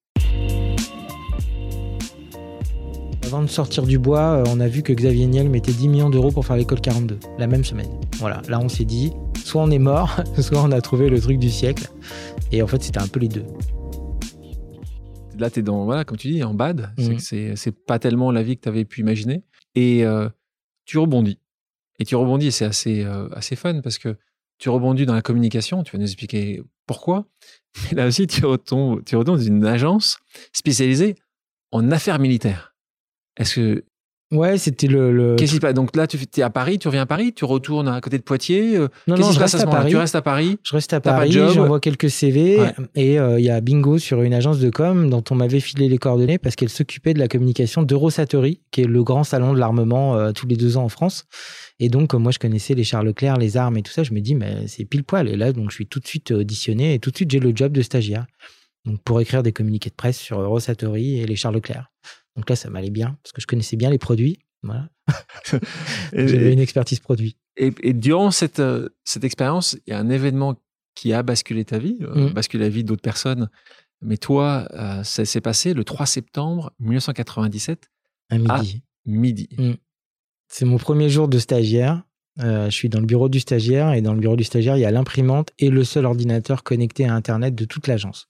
[3.38, 6.10] Avant de sortir du bois, euh, on a vu que Xavier Niel mettait 10 millions
[6.10, 7.88] d'euros pour faire l'école 42, la même semaine.
[8.16, 9.12] Voilà, là on s'est dit,
[9.44, 11.86] soit on est mort, soit on a trouvé le truc du siècle.
[12.50, 13.44] Et en fait, c'était un peu les deux.
[15.38, 16.90] Là, tu es dans, voilà, comme tu dis, en bad.
[16.98, 17.20] Mhm.
[17.54, 19.44] C'est pas tellement la vie que tu avais pu imaginer.
[19.76, 20.28] Et euh,
[20.84, 21.38] tu rebondis.
[22.00, 24.16] Et tu rebondis, c'est assez, euh, assez fun parce que
[24.58, 25.84] tu rebondis dans la communication.
[25.84, 27.28] Tu vas nous expliquer pourquoi.
[27.84, 30.18] Mais là aussi, tu retombes, tu retombes dans une agence
[30.52, 31.14] spécialisée
[31.70, 32.67] en affaires militaires.
[33.38, 33.84] Est-ce que
[34.30, 35.36] Ouais, c'était le.
[35.36, 35.72] Qu'est-ce qui se passe?
[35.72, 38.22] Donc là, tu es à Paris, tu reviens à Paris, tu retournes à côté de
[38.22, 38.76] Poitiers.
[38.76, 39.90] Euh, non, non, je reste à, Paris.
[39.90, 40.58] Tu restes à Paris.
[40.62, 42.58] Je reste à Paris, j'envoie quelques CV
[42.94, 45.88] et euh, il y a Bingo sur une agence de com dont on m'avait filé
[45.88, 49.58] les coordonnées parce qu'elle s'occupait de la communication d'Eurosatory, qui est le grand salon de
[49.58, 51.24] l'armement euh, tous les deux ans en France.
[51.80, 54.12] Et donc, comme moi, je connaissais les Charles Leclerc, les armes et tout ça, je
[54.12, 55.28] me dis, mais c'est pile poil.
[55.28, 57.52] Et là, donc, je suis tout de suite auditionné et tout de suite, j'ai le
[57.54, 58.26] job de stagiaire.
[58.84, 61.90] Donc, pour écrire des communiqués de presse sur Eurosatory et les Charles Leclerc.
[62.38, 64.38] Donc là, ça m'allait bien parce que je connaissais bien les produits.
[64.62, 64.88] Voilà.
[66.12, 67.36] J'avais une expertise produit.
[67.56, 70.54] Et, durant cette, euh, cette expérience, il y a un événement
[70.94, 72.32] qui a basculé ta vie, euh, mm.
[72.32, 73.50] basculé la vie d'autres personnes.
[74.02, 77.90] Mais toi, euh, ça s'est passé le 3 septembre 1997
[78.30, 78.84] à midi.
[79.04, 79.48] midi.
[79.58, 79.72] Mm.
[80.46, 82.04] C'est mon premier jour de stagiaire.
[82.36, 84.86] je suis dans le bureau du stagiaire et dans le bureau du stagiaire, il y
[84.86, 88.28] a l'imprimante et le seul ordinateur connecté à Internet de toute l'agence.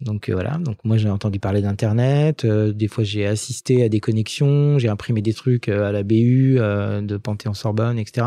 [0.00, 4.78] Donc voilà, donc moi j'ai entendu parler d'Internet, des fois j'ai assisté à des connexions,
[4.78, 8.26] j'ai imprimé des trucs à la BU de Panthéon-Sorbonne, etc.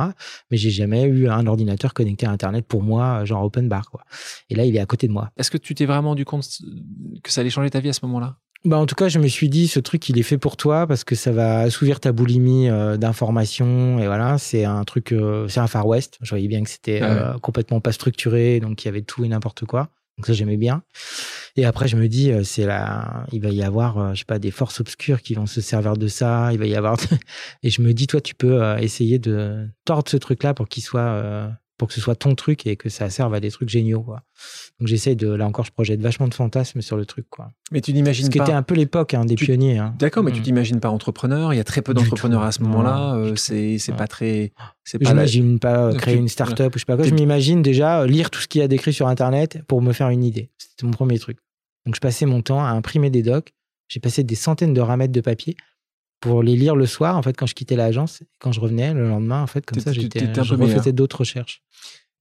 [0.50, 3.90] Mais j'ai jamais eu un ordinateur connecté à Internet pour moi, genre open bar.
[3.92, 4.04] Quoi.
[4.50, 5.32] Et là, il est à côté de moi.
[5.38, 6.46] Est-ce que tu t'es vraiment rendu compte
[7.24, 8.38] que ça allait changer ta vie à ce moment-là?
[8.66, 10.86] Bah en tout cas, je me suis dit, ce truc, il est fait pour toi
[10.86, 14.00] parce que ça va assouvir ta boulimie euh, d'informations.
[14.00, 16.18] Et voilà, c'est un truc, euh, c'est un Far West.
[16.22, 19.30] Je voyais bien que c'était euh, complètement pas structuré, donc il y avait tout et
[19.30, 19.90] n'importe quoi.
[20.20, 20.84] Donc ça, j'aimais bien.
[21.56, 24.52] Et après, je me dis, c'est là, il va y avoir, je sais pas, des
[24.52, 26.52] forces obscures qui vont se servir de ça.
[26.52, 26.98] Il va y avoir,
[27.64, 31.50] et je me dis, toi, tu peux essayer de tordre ce truc-là pour qu'il soit
[31.80, 34.02] pour que ce soit ton truc et que ça serve à des trucs géniaux.
[34.02, 34.22] Quoi.
[34.80, 37.26] Donc j'essaie de, là encore, je projette vachement de fantasmes sur le truc.
[37.30, 37.52] Quoi.
[37.72, 38.28] Mais tu n'imagines pas.
[38.28, 39.78] Ce qui était un peu l'époque hein, des pionniers.
[39.78, 39.96] Hein.
[39.98, 40.44] D'accord, mais tu mm.
[40.44, 41.54] t'imagines pas entrepreneur.
[41.54, 43.16] Il y a très peu d'entrepreneurs à ce moment-là.
[43.16, 44.52] Euh, c'est pas très.
[44.84, 47.06] Je n'imagine pas euh, créer une start-up ou je sais pas quoi.
[47.06, 49.94] Je m'imagine déjà euh, lire tout ce qu'il y a décrit sur Internet pour me
[49.94, 50.52] faire une idée.
[50.58, 51.38] C'était mon premier truc.
[51.86, 53.54] Donc je passais mon temps à imprimer des docs.
[53.88, 55.56] J'ai passé des centaines de ramettes de papier
[56.20, 58.24] pour les lire le soir, en fait, quand je quittais l'agence.
[58.40, 61.62] Quand je revenais le lendemain, en fait, comme ça, j'étais, je refaisais d'autres recherches.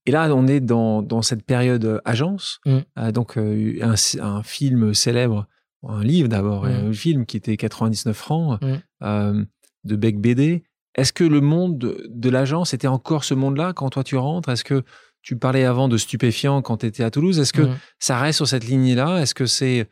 [0.09, 2.79] Et là, on est dans, dans cette période euh, agence, mm.
[2.99, 5.47] euh, donc euh, un, un, film célèbre,
[5.87, 6.69] un livre d'abord, mm.
[6.89, 9.45] un film qui était 99 francs mm.
[9.85, 10.65] de Beck BD.
[10.95, 14.49] Est-ce que le monde de, l'agence était encore ce monde-là quand toi tu rentres?
[14.49, 14.83] Est-ce que
[15.21, 17.39] tu parlais avant de stupéfiants quand tu étais à Toulouse?
[17.39, 19.91] Est-ce que ça reste sur cette ligne-là Est-ce que c'est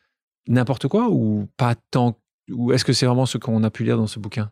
[0.49, 2.19] n'importe quoi ou pas tant
[2.51, 4.51] Ou est-ce que c'est vraiment ce qu'on a pu lire dans ce bouquin?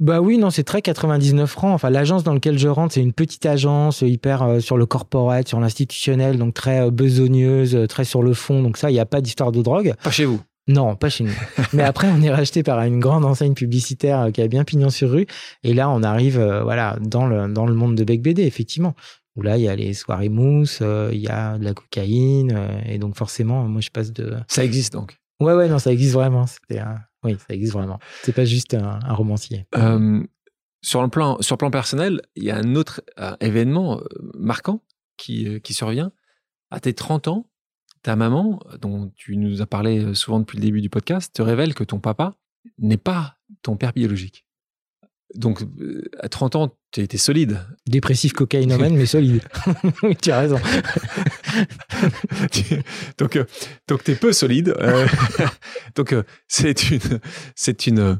[0.00, 1.74] Bah oui, non, c'est très 99 francs.
[1.74, 5.46] Enfin, l'agence dans laquelle je rentre, c'est une petite agence hyper euh, sur le corporate,
[5.46, 8.62] sur l'institutionnel, donc très euh, besogneuse, euh, très sur le fond.
[8.62, 9.94] Donc ça, il n'y a pas d'histoire de drogue.
[10.02, 10.40] Pas chez vous?
[10.68, 11.34] Non, pas chez nous.
[11.74, 15.10] Mais après, on est racheté par une grande enseigne publicitaire qui a bien pignon sur
[15.10, 15.26] rue.
[15.64, 18.94] Et là, on arrive, voilà, dans le dans le monde de Bec BD, effectivement.
[19.36, 22.98] Où là, il y a les soirées mousse, il y a de la cocaïne, et
[22.98, 24.36] donc forcément, moi, je passe de.
[24.48, 25.18] Ça existe donc?
[25.40, 26.46] Ouais, ouais, non, ça existe vraiment.
[26.46, 26.80] C'était
[27.24, 27.98] oui, ça existe vraiment.
[28.22, 29.66] C'est pas juste un, romancier.
[29.76, 30.22] Euh,
[30.82, 34.04] sur, le plan, sur plan personnel, il y a un autre euh, événement euh,
[34.34, 34.82] marquant
[35.16, 36.12] qui, qui survient.
[36.70, 37.50] À tes 30 ans,
[38.02, 41.74] ta maman, dont tu nous as parlé souvent depuis le début du podcast, te révèle
[41.74, 42.36] que ton papa
[42.78, 44.46] n'est pas ton père biologique.
[45.34, 45.62] Donc,
[46.18, 47.60] à 30 ans, tu étais solide.
[47.86, 49.42] Dépressif cocaïnomane, mais solide.
[50.22, 50.58] tu as raison.
[53.18, 53.44] donc, euh,
[53.86, 54.74] donc tu es peu solide.
[54.80, 55.06] Euh,
[55.94, 57.20] donc, euh, c'est une,
[57.54, 58.18] c'est une,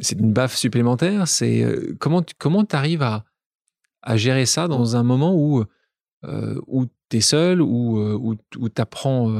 [0.00, 1.28] c'est une baffe supplémentaire.
[1.28, 1.66] C'est
[1.98, 3.24] comment, comment tu arrives à,
[4.02, 5.62] à gérer ça dans un moment où,
[6.66, 9.30] où tu es seul, où, où, où tu apprends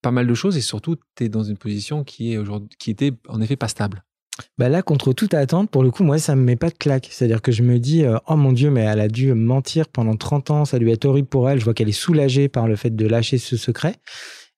[0.00, 2.40] pas mal de choses et surtout, tu es dans une position qui, est
[2.78, 4.05] qui était en effet pas stable?
[4.58, 7.08] Bah là, contre toute attente, pour le coup, moi, ça me met pas de claque.
[7.10, 10.16] C'est-à-dire que je me dis, euh, oh mon Dieu, mais elle a dû mentir pendant
[10.16, 11.58] 30 ans, ça lui est horrible pour elle.
[11.58, 13.96] Je vois qu'elle est soulagée par le fait de lâcher ce secret.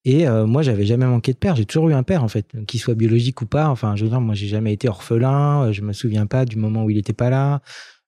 [0.05, 1.57] Et euh, moi, j'avais jamais manqué de père.
[1.57, 3.69] J'ai toujours eu un père, en fait, qu'il soit biologique ou pas.
[3.69, 5.65] Enfin, je veux dire, moi, j'ai jamais été orphelin.
[5.65, 7.61] Euh, je me souviens pas du moment où il était pas là.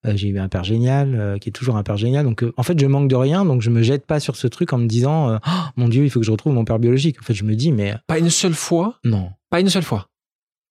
[0.05, 2.25] j'ai eu un père génial, qui est toujours un père génial.
[2.25, 3.45] Donc, en fait, je manque de rien.
[3.45, 6.11] Donc, je me jette pas sur ce truc en me disant, oh, mon Dieu, il
[6.11, 7.19] faut que je retrouve mon père biologique.
[7.21, 7.95] En fait, je me dis, mais.
[8.07, 8.99] Pas une seule fois?
[9.05, 9.31] Non.
[9.51, 10.11] Pas une seule fois?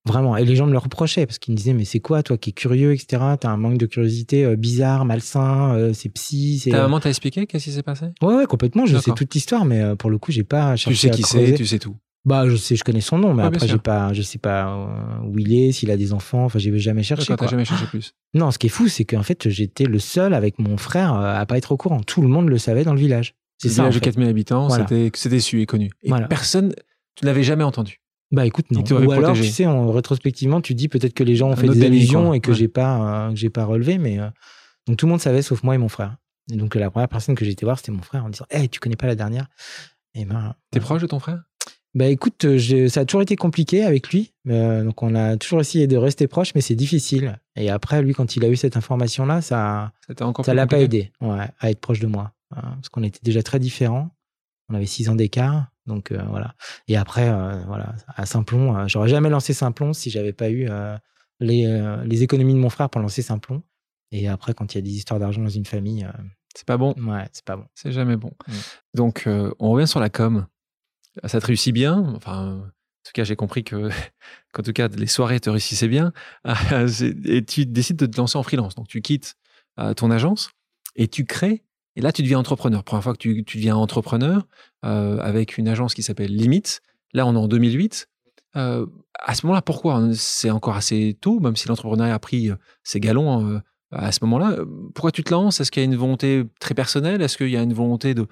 [0.10, 0.38] Vraiment.
[0.38, 2.50] Et les gens me le reprochaient parce qu'ils me disaient, mais c'est quoi, toi qui
[2.50, 3.24] es curieux, etc.
[3.40, 6.68] T'as un manque de curiosité euh, bizarre, malsain, euh, c'est psy.
[6.72, 8.06] Ta maman t'a expliqué qu'est-ce qui s'est passé?
[8.22, 8.86] Ouais, ouais, complètement.
[8.88, 10.96] Je sais toute l'histoire, mais euh, pour le coup, j'ai pas cherché.
[10.96, 11.96] Tu sais qui c'est, tu sais tout.
[12.26, 14.90] Bah, je sais, je connais son nom, mais après, j'ai pas, je sais pas
[15.26, 16.46] où il est, s'il a des enfants.
[16.46, 17.36] Enfin, j'ai jamais cherché.
[17.36, 18.14] T'as jamais cherché plus.
[18.34, 21.46] Non, ce qui est fou, c'est qu'en fait, j'étais le seul avec mon frère à
[21.46, 22.02] pas être au courant.
[22.02, 23.36] Tout le monde le savait dans le village.
[23.62, 23.84] C'est ça.
[23.84, 25.92] Village de 4000 habitants, c'était su et connu.
[26.04, 26.74] Et personne,
[27.16, 28.00] tu l'avais jamais entendu.
[28.32, 28.84] Bah écoute, non.
[28.84, 31.84] Ou alors, tu sais, en rétrospectivement, tu dis peut-être que les gens ont fait des
[31.84, 34.28] allusions et que j'ai pas, euh, j'ai pas relevé, mais euh,
[34.88, 36.18] donc tout le monde savait sauf moi et mon frère.
[36.52, 38.70] Et donc la première personne que j'ai été voir, c'était mon frère en disant, hey,
[38.70, 39.48] tu connais pas la dernière?
[40.14, 40.54] Et ben.
[40.72, 41.44] T'es proche de ton frère?
[41.96, 45.88] Bah écoute, euh, ça a toujours été compliqué avec lui, donc on a toujours essayé
[45.88, 47.40] de rester proche, mais c'est difficile.
[47.56, 49.92] Et après, lui, quand il a eu cette information-là, ça,
[50.46, 53.42] ça l'a pas aidé, ouais, à être proche de moi, hein, parce qu'on était déjà
[53.42, 54.12] très différents.
[54.72, 55.72] On avait six ans d'écart.
[55.90, 56.56] Donc euh, voilà.
[56.88, 60.70] Et après, euh, voilà, à Simplon, euh, j'aurais jamais lancé Simplon si j'avais pas eu
[61.42, 63.64] les, les, économies de mon frère pour lancer Simplon.
[64.12, 66.08] Et après, quand il y a des histoires d'argent dans une famille,
[66.56, 66.94] c'est pas bon.
[66.98, 67.66] Ouais, c'est pas bon.
[67.76, 68.32] C'est jamais bon.
[68.48, 68.54] Mm.
[68.94, 70.48] Donc, on revient sur la com.
[71.26, 72.14] Ça te réussit bien?
[72.16, 73.90] Enfin, en tout cas, j'ai compris que,
[74.54, 76.14] qu'en tout cas, les soirées te réussissaient bien.
[76.46, 78.76] et tu décides de te lancer en freelance.
[78.76, 79.36] Donc, tu quittes
[79.96, 80.52] ton agence
[80.96, 81.64] et tu crées
[82.00, 82.82] et là, tu deviens entrepreneur.
[82.82, 84.48] Première fois que tu, deviens entrepreneur
[84.86, 86.80] euh, avec une agence qui s'appelle Limite.
[87.14, 88.08] Là, on est en 2008.
[88.56, 88.86] Euh,
[89.20, 93.02] à ce moment-là, pourquoi C'est encore assez tôt, même si l'entrepreneuriat a pris euh, ses
[93.02, 94.60] galons à ce moment-là.
[94.96, 95.60] Pourquoi tu te lances?
[95.60, 97.22] Est-ce qu'il y a une volonté très personnelle?
[97.22, 98.28] Est-ce qu'il y a une volonté de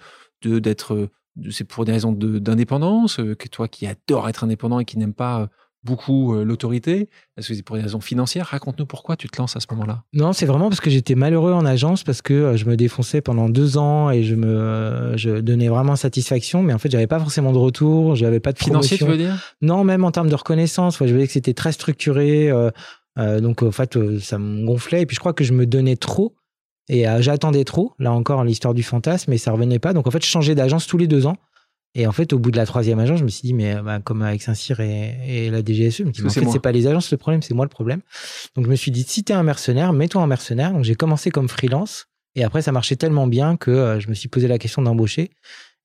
[0.60, 1.10] d'être
[1.50, 5.50] c'est pour des raisons d'indépendance, que toi qui adore être indépendant et qui n'aime pas
[5.88, 8.48] beaucoup euh, l'autorité Est-ce que c'est pour des raisons financières?
[8.48, 10.04] Raconte-nous pourquoi tu te lances à ce moment-là.
[10.14, 13.22] Non, c'est vraiment parce que j'étais malheureux en agence, parce que euh, je me défonçais
[13.22, 17.08] pendant deux ans et je me euh, je donnais vraiment satisfaction, mais en fait, j'avais
[17.08, 19.56] pas forcément de retour, j'avais pas de Financier, tu veux dire?
[19.62, 20.98] Non, même en termes de reconnaissance.
[21.00, 22.52] je voyais que c'était très structuré.
[23.18, 25.02] donc, en fait, ça me gonflait.
[25.02, 26.36] Et puis, je crois que je me donnais trop.
[26.90, 29.94] Et j'attendais trop, là encore, l'histoire du fantasme, mais ça revenait pas.
[29.94, 31.38] Donc, en fait, je changeais d'agence tous les deux ans.
[31.96, 34.00] Et en fait, au bout de la troisième agence, je me suis dit, mais bah,
[34.04, 37.54] comme avec Saint-Cyr et, la DGSE, en fait, c'est pas les agences le problème, c'est
[37.54, 38.02] moi le problème.
[38.56, 40.74] Donc, je me suis dit, si tu es un mercenaire, mets-toi en mercenaire.
[40.74, 42.08] Donc, j'ai commencé comme freelance.
[42.36, 45.32] Et après, ça marchait tellement bien que euh, je me suis posé la question d'embaucher.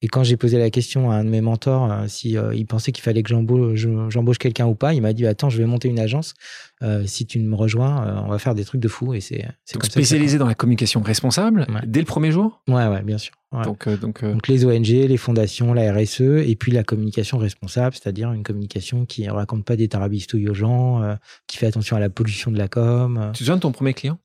[0.03, 2.67] Et quand j'ai posé la question à un de mes mentors euh, si euh, il
[2.67, 5.89] pensait qu'il fallait que j'embauche quelqu'un ou pas, il m'a dit attends, je vais monter
[5.89, 6.35] une agence.
[6.83, 9.15] Euh, si tu me rejoins, on va faire des trucs de fou.
[9.15, 12.61] Et c'est spécialisé dans la communication responsable dès le premier jour?
[12.69, 13.33] Ouais, ouais, bien sûr.
[13.65, 18.33] Donc, donc, donc, les ONG, les fondations, la RSE, et puis la communication responsable, c'est-à-dire
[18.33, 21.03] une communication qui ne raconte pas des tarabistouilles aux gens,
[21.47, 23.31] qui fait attention à la pollution de la com.
[23.33, 24.19] Tu te souviens de ton premier client?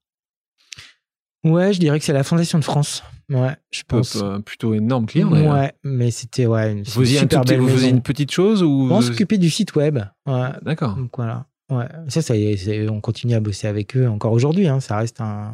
[1.44, 3.04] Ouais, je dirais que c'est la Fondation de France.
[3.30, 4.16] Ouais, je pense.
[4.16, 5.32] Un plutôt énorme client.
[5.32, 9.02] Ouais, mais c'était ouais, une vous super belle Vous faisiez une petite chose ou On
[9.02, 10.00] s'occupait du site web.
[10.26, 10.50] Ouais.
[10.62, 10.96] D'accord.
[10.96, 11.46] Donc voilà.
[11.70, 11.88] Ouais.
[12.08, 12.34] Ça, ça
[12.90, 14.68] on continue à bosser avec eux encore aujourd'hui.
[14.68, 14.80] Hein.
[14.80, 15.54] Ça reste un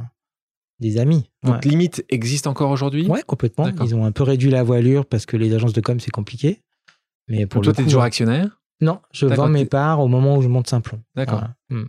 [0.83, 1.29] des amis.
[1.43, 3.07] Donc limite existe encore aujourd'hui?
[3.07, 3.67] Ouais, complètement.
[3.83, 6.61] Ils ont un peu réduit la voilure parce que les agences de com c'est compliqué.
[7.27, 8.61] Mais pour toi, tu es toujours actionnaire?
[8.81, 11.01] Non, je vends mes parts au moment où je monte Simplon.
[11.15, 11.43] D'accord.
[11.69, 11.85] Hmm.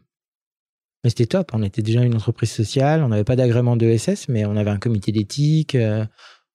[1.03, 1.51] Mais c'était top.
[1.53, 3.03] On était déjà une entreprise sociale.
[3.03, 5.75] On n'avait pas d'agrément de SS, mais on avait un comité d'éthique.
[5.75, 6.07] Euh,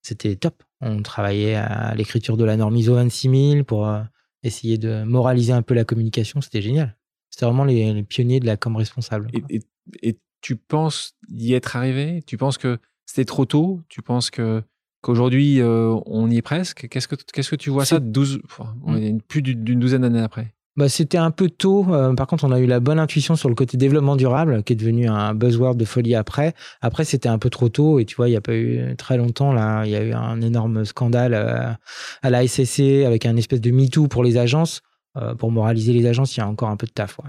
[0.02, 0.64] c'était top.
[0.82, 4.02] On travaillait à l'écriture de la norme ISO 26000 pour euh,
[4.44, 6.42] essayer de moraliser un peu la communication.
[6.42, 6.98] C'était génial.
[7.30, 9.30] C'était vraiment les, pionniers de la com responsable.
[9.50, 12.24] Et, tu penses y être arrivé?
[12.26, 13.82] Tu penses que c'était trop tôt?
[13.90, 14.64] Tu penses que
[15.02, 16.88] qu'aujourd'hui euh, on y est presque?
[16.90, 18.42] Qu'est-ce que qu'est-ce que tu vois ça 12
[18.86, 19.18] mmh.
[19.28, 20.54] plus d'une douzaine d'années après?
[20.80, 21.86] Bah, c'était un peu tôt.
[21.90, 24.74] Euh, par contre, on a eu la bonne intuition sur le côté développement durable, qui
[24.74, 26.54] est devenu un buzzword de folie après.
[26.80, 28.00] Après, c'était un peu trop tôt.
[28.00, 30.14] Et tu vois, il n'y a pas eu très longtemps, là, il y a eu
[30.14, 31.74] un énorme scandale euh,
[32.22, 34.82] à la SSC avec un espèce de MeToo pour les agences.
[35.38, 37.20] Pour moraliser les agences, il y a encore un peu de taf.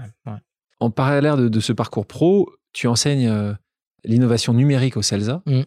[0.79, 3.55] En parallèle de, de, ce parcours pro, tu enseignes
[4.03, 5.43] l'innovation numérique au CELSA.
[5.45, 5.61] Mm.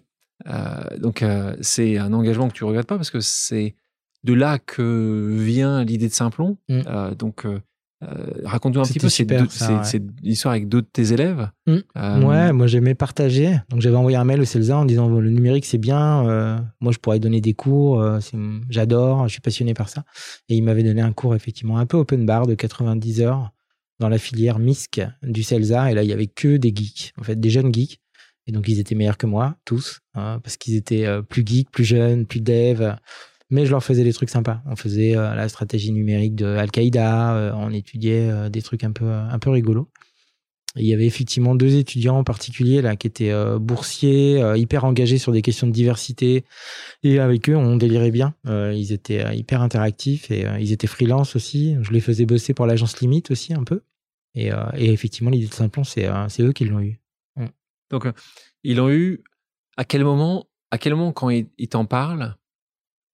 [0.99, 1.25] donc,
[1.61, 3.75] c'est un engagement que tu regrettes pas parce que c'est
[4.25, 6.57] de là que vient l'idée de Simplon.
[6.69, 7.14] Mm.
[7.17, 7.47] donc,
[8.05, 9.33] euh, raconte-nous un petit peu cette,
[10.23, 11.49] histoire avec d'autres de tes élèves.
[11.67, 11.77] Mmh.
[11.97, 13.57] Euh, ouais, moi j'aimais partager.
[13.71, 16.93] Donc j'avais envoyé un mail au CELSA en disant le numérique c'est bien, euh, moi
[16.93, 18.05] je pourrais donner des cours,
[18.69, 20.05] j'adore, je suis passionné par ça.
[20.49, 23.53] Et il m'avait donné un cours effectivement un peu open bar de 90 heures
[24.00, 25.90] dans la filière MISC du CELSA.
[25.90, 28.00] Et là il y avait que des geeks, en fait des jeunes geeks.
[28.46, 31.85] Et donc ils étaient meilleurs que moi, tous, hein, parce qu'ils étaient plus geeks, plus
[31.85, 32.94] jeunes, plus dev
[33.50, 34.62] mais je leur faisais des trucs sympas.
[34.66, 38.92] On faisait euh, la stratégie numérique de Al-Qaïda, euh, on étudiait euh, des trucs un
[38.92, 39.88] peu, un peu rigolos.
[40.76, 45.32] Il y avait effectivement deux étudiants en particulier là qui étaient boursiers, hyper engagés sur
[45.32, 46.44] des questions de diversité.
[47.02, 48.34] Et avec eux, on délirait bien.
[48.46, 51.76] ils étaient hyper interactifs et ils étaient freelance aussi.
[51.82, 53.82] Je les faisais bosser pour l'agence Limite aussi un peu.
[54.34, 56.08] Et, et effectivement, l'idée de Simplon, c'est
[56.40, 57.00] eux qui l'ont eu.
[57.37, 57.46] Mm.
[57.90, 58.08] Donc,
[58.64, 59.22] ils l'ont eu.
[59.76, 62.37] À quel moment, à quel moment quand ils t'en parlent,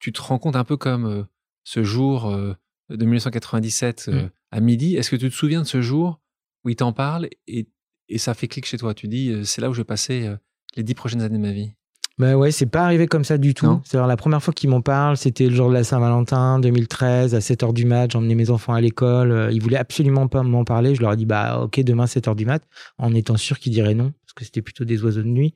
[0.00, 1.24] tu te rends compte un peu comme euh,
[1.62, 2.54] ce jour euh,
[2.88, 4.10] de 1997 mmh.
[4.12, 4.96] euh, à midi?
[4.96, 6.19] Est-ce que tu te souviens de ce jour?
[6.64, 7.68] Où il t'en parle et,
[8.08, 10.28] et, ça fait clic chez toi Tu dis, c'est là où je vais passer
[10.76, 11.72] les dix prochaines années de ma vie.
[12.18, 13.80] Ben ouais, c'est pas arrivé comme ça du tout.
[13.84, 17.38] C'est la première fois qu'ils m'en parlent, c'était le jour de la Saint-Valentin 2013 à
[17.38, 21.00] 7h du mat, j'emmenais mes enfants à l'école, ils voulaient absolument pas m'en parler, je
[21.00, 22.62] leur ai dit bah OK, demain 7h du mat
[22.98, 25.54] en étant sûr qu'ils diraient non parce que c'était plutôt des oiseaux de nuit.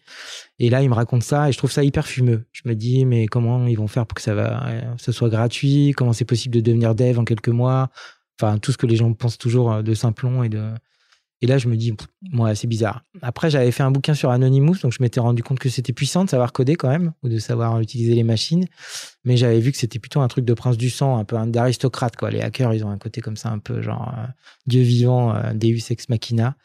[0.58, 2.44] Et là, ils me racontent ça et je trouve ça hyper fumeux.
[2.50, 5.92] Je me dis, mais comment ils vont faire pour que ça va, ce soit gratuit?
[5.96, 7.90] Comment c'est possible de devenir dev en quelques mois?
[8.40, 10.70] Enfin, tout ce que les gens pensent toujours de Simplon et de,
[11.44, 11.94] et là, je me dis,
[12.33, 13.02] moi, c'est bizarre.
[13.20, 16.24] Après, j'avais fait un bouquin sur Anonymous, donc je m'étais rendu compte que c'était puissant
[16.24, 18.64] de savoir coder quand même, ou de savoir utiliser les machines.
[19.26, 22.16] Mais j'avais vu que c'était plutôt un truc de prince du sang, un peu d'aristocrate,
[22.16, 22.30] quoi.
[22.30, 24.26] Les hackers, ils ont un côté comme ça, un peu genre euh,
[24.66, 26.57] Dieu vivant, euh, Deus ex machina.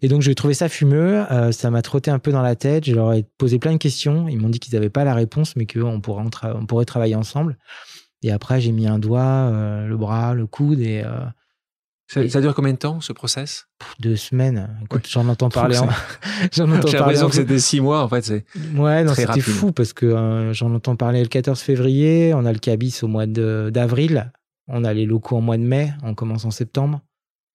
[0.00, 1.30] Et donc, j'ai trouvé ça fumeux.
[1.30, 2.86] Euh, ça m'a trotté un peu dans la tête.
[2.86, 4.28] Je leur ai posé plein de questions.
[4.28, 6.24] Ils m'ont dit qu'ils n'avaient pas la réponse, mais qu'on pourrait,
[6.66, 7.58] pourrait travailler ensemble.
[8.22, 9.50] Et après, j'ai mis un doigt,
[9.86, 11.04] le bras, le coude et
[12.12, 13.66] ça, dure combien de temps ce process?
[13.98, 14.78] Deux semaines.
[14.84, 15.78] Écoute, j'en entends parler.
[15.78, 15.88] En...
[16.52, 18.22] j'en entends J'ai l'impression que c'était six mois en fait.
[18.22, 18.44] C'est
[18.74, 22.32] ouais, non, c'était fou parce que euh, j'en entends parler le 14 février.
[22.34, 24.32] On a le cabis au mois d'avril.
[24.68, 25.92] On a les locaux en mois de mai.
[26.02, 27.00] On commence en septembre.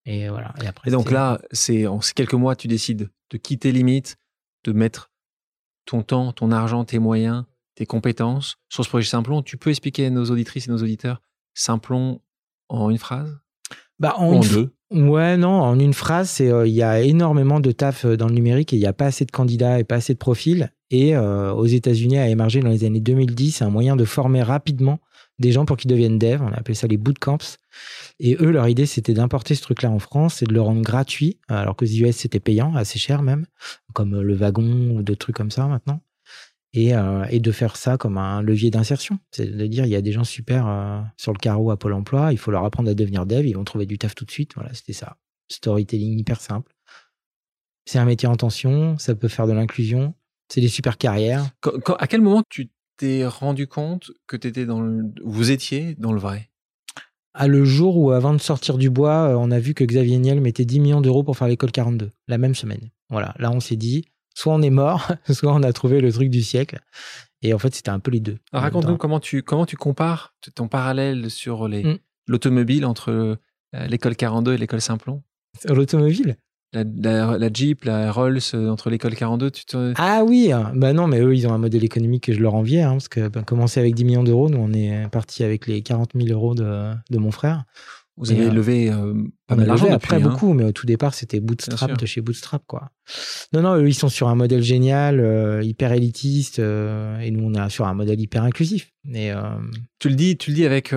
[0.05, 0.53] Et voilà.
[0.63, 4.17] Et, après, et donc là, c'est en quelques mois, tu décides de quitter Limite,
[4.63, 5.11] de mettre
[5.85, 7.43] ton temps, ton argent, tes moyens,
[7.75, 9.41] tes compétences sur ce projet Simplon.
[9.41, 11.21] Tu peux expliquer à nos auditrices et nos auditeurs
[11.53, 12.21] Simplon
[12.69, 13.37] en une phrase?
[13.99, 18.05] Bah, en, deux Ouais, non, en une phrase, c'est il y a énormément de taf
[18.05, 20.19] dans le numérique et il n'y a pas assez de candidats et pas assez de
[20.19, 20.71] profils.
[20.91, 24.99] Et aux États-Unis a émergé dans les années 2010 un moyen de former rapidement
[25.39, 26.41] des gens pour qu'ils deviennent devs.
[26.41, 27.57] On a appelé ça les bootcamps.
[28.19, 31.39] Et eux, leur idée, c'était d'importer ce truc-là en France et de le rendre gratuit,
[31.47, 33.45] alors que les US, c'était payant, assez cher même,
[33.93, 36.01] comme le wagon ou d'autres trucs comme ça maintenant.
[36.73, 39.19] Et, euh, et, de faire ça comme un levier d'insertion.
[39.31, 41.93] C'est de dire, il y a des gens super euh, sur le carreau à Pôle
[41.93, 44.31] emploi, il faut leur apprendre à devenir dev, ils vont trouver du taf tout de
[44.31, 44.53] suite.
[44.55, 45.17] Voilà, c'était ça.
[45.49, 46.75] Storytelling hyper simple.
[47.85, 50.13] C'est un métier en tension, ça peut faire de l'inclusion,
[50.49, 51.49] c'est des super carrières.
[51.99, 56.19] à quel moment tu t'es rendu compte que étais dans le, vous étiez dans le
[56.19, 56.49] vrai?
[57.33, 60.17] À le jour où, avant de sortir du bois, euh, on a vu que Xavier
[60.17, 62.89] Niel mettait 10 millions d'euros pour faire l'école 42, la même semaine.
[63.09, 64.05] Voilà, là on s'est dit,
[64.37, 66.79] soit on est mort, soit on a trouvé le truc du siècle.
[67.41, 68.37] Et en fait, c'était un peu les deux.
[68.53, 71.97] Raconte-nous comment tu, comment tu compares ton parallèle sur mm.
[72.27, 73.35] l'automobile entre euh,
[73.87, 75.23] l'école 42 et l'école Simplon.
[75.65, 76.37] L'automobile?
[76.73, 79.93] La, Jeep, la Rolls euh, entre l'école 42, tu te...
[79.95, 80.71] Ah oui, hein.
[80.75, 83.07] bah non, mais eux, ils ont un modèle économique que je leur enviais, hein, parce
[83.07, 86.27] que ben, commencer avec 10 millions d'euros, nous, on est parti avec les 40 000
[86.29, 87.63] euros de, de mon frère.
[88.17, 89.13] Vous avez levé euh,
[89.45, 90.19] pas mal d'argent après hein.
[90.19, 92.89] beaucoup, mais au tout départ c'était Bootstrap de chez Bootstrap quoi.
[93.53, 97.53] Non non, eux ils sont sur un modèle génial, euh, hyper élitiste, et nous on
[97.53, 98.91] est sur un modèle hyper inclusif.
[99.13, 99.31] Et,
[99.99, 100.93] tu le dis, tu le dis avec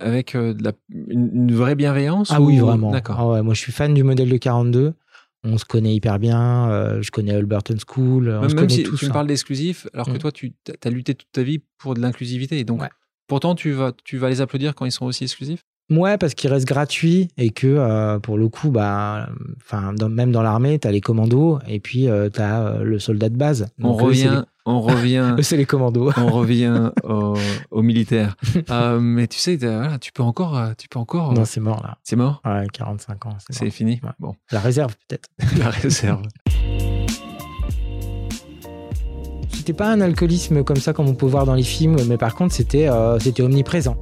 [0.00, 0.72] avec la,
[1.08, 2.30] une, vraie bienveillance.
[2.30, 2.90] Ah oui vraiment.
[2.90, 3.16] D'accord.
[3.18, 4.94] Ah ouais, moi je suis fan du modèle de 42
[5.42, 8.82] on se connaît hyper bien, euh, je connais Alberton School, on même, se connaît si
[8.82, 10.18] tous, tu me parles d'exclusif, alors que mm.
[10.18, 10.52] toi, tu
[10.84, 12.62] as lutté toute ta vie pour de l'inclusivité.
[12.64, 12.82] Donc,
[13.26, 15.64] pourtant, tu vas, tu vas les applaudir quand ils sont aussi exclusifs?
[15.90, 19.28] Ouais, parce qu'ils restent gratuits et que euh, pour le coup, bah,
[19.60, 23.28] enfin, même dans l'armée, tu as les commandos et puis euh, tu as le soldat
[23.28, 23.66] de base.
[23.82, 25.34] on revient, on revient.
[25.42, 26.12] c'est les commandos.
[26.16, 28.36] on revient aux militaires.
[29.00, 29.58] mais tu sais,
[30.00, 31.32] tu peux encore, tu peux encore.
[31.32, 31.98] Non, c'est mort là.
[32.04, 32.40] C'est mort.
[32.44, 33.36] Ouais, 45 ans.
[33.50, 34.00] C'est fini.
[34.20, 34.36] Bon.
[34.52, 35.28] La réserve peut-être.
[35.58, 36.22] La réserve.
[39.52, 42.36] C'était pas un alcoolisme comme ça comme on peut voir dans les films, mais par
[42.36, 43.96] contre c'était c'était omniprésent.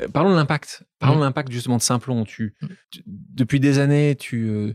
[0.00, 0.84] Euh, parlons de l'impact.
[0.98, 1.24] Parlons de mm.
[1.24, 2.24] l'impact justement de Simplon.
[2.24, 2.66] Tu, mm.
[3.06, 4.74] depuis des années, tu, euh,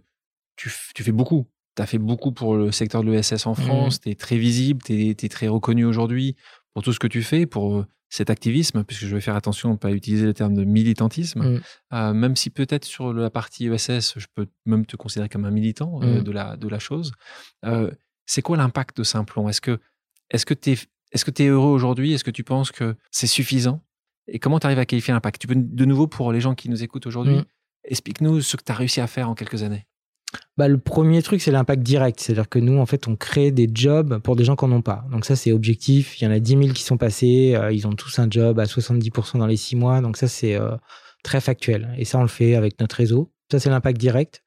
[0.55, 1.47] tu, tu fais beaucoup.
[1.75, 3.55] Tu as fait beaucoup pour le secteur de l'ESS en mm.
[3.55, 4.01] France.
[4.01, 6.35] Tu es très visible, tu es, très reconnu aujourd'hui
[6.73, 9.69] pour tout ce que tu fais, pour euh, cet activisme, puisque je vais faire attention
[9.69, 11.59] à ne pas utiliser le terme de militantisme,
[11.91, 15.99] même si peut-être sur la partie ESS, je peux même te considérer comme un militant
[15.99, 17.11] de, la, de la chose.
[18.25, 20.77] c'est quoi l'impact de Simplon Est-ce que tu es,
[21.11, 22.13] est-ce que es heureux aujourd'hui?
[22.13, 23.81] Est-ce que tu penses que c'est suffisant?
[24.27, 25.41] Et comment tu arrives à qualifier l'impact?
[25.41, 27.45] Tu peux, de nouveau, pour les gens qui nous écoutent aujourd'hui, mm.
[27.85, 29.85] explique-nous ce que tu as réussi à faire en quelques années.
[30.57, 32.19] Bah, le premier truc, c'est l'impact direct.
[32.19, 34.81] C'est-à-dire que nous, en fait, on crée des jobs pour des gens qui n'en ont
[34.81, 35.05] pas.
[35.11, 36.19] Donc ça, c'est objectif.
[36.19, 37.53] Il y en a 10 000 qui sont passés.
[37.55, 40.01] Euh, ils ont tous un job à 70% dans les 6 mois.
[40.01, 40.75] Donc ça, c'est euh,
[41.23, 41.93] très factuel.
[41.97, 43.31] Et ça, on le fait avec notre réseau.
[43.51, 44.43] Ça, c'est l'impact direct.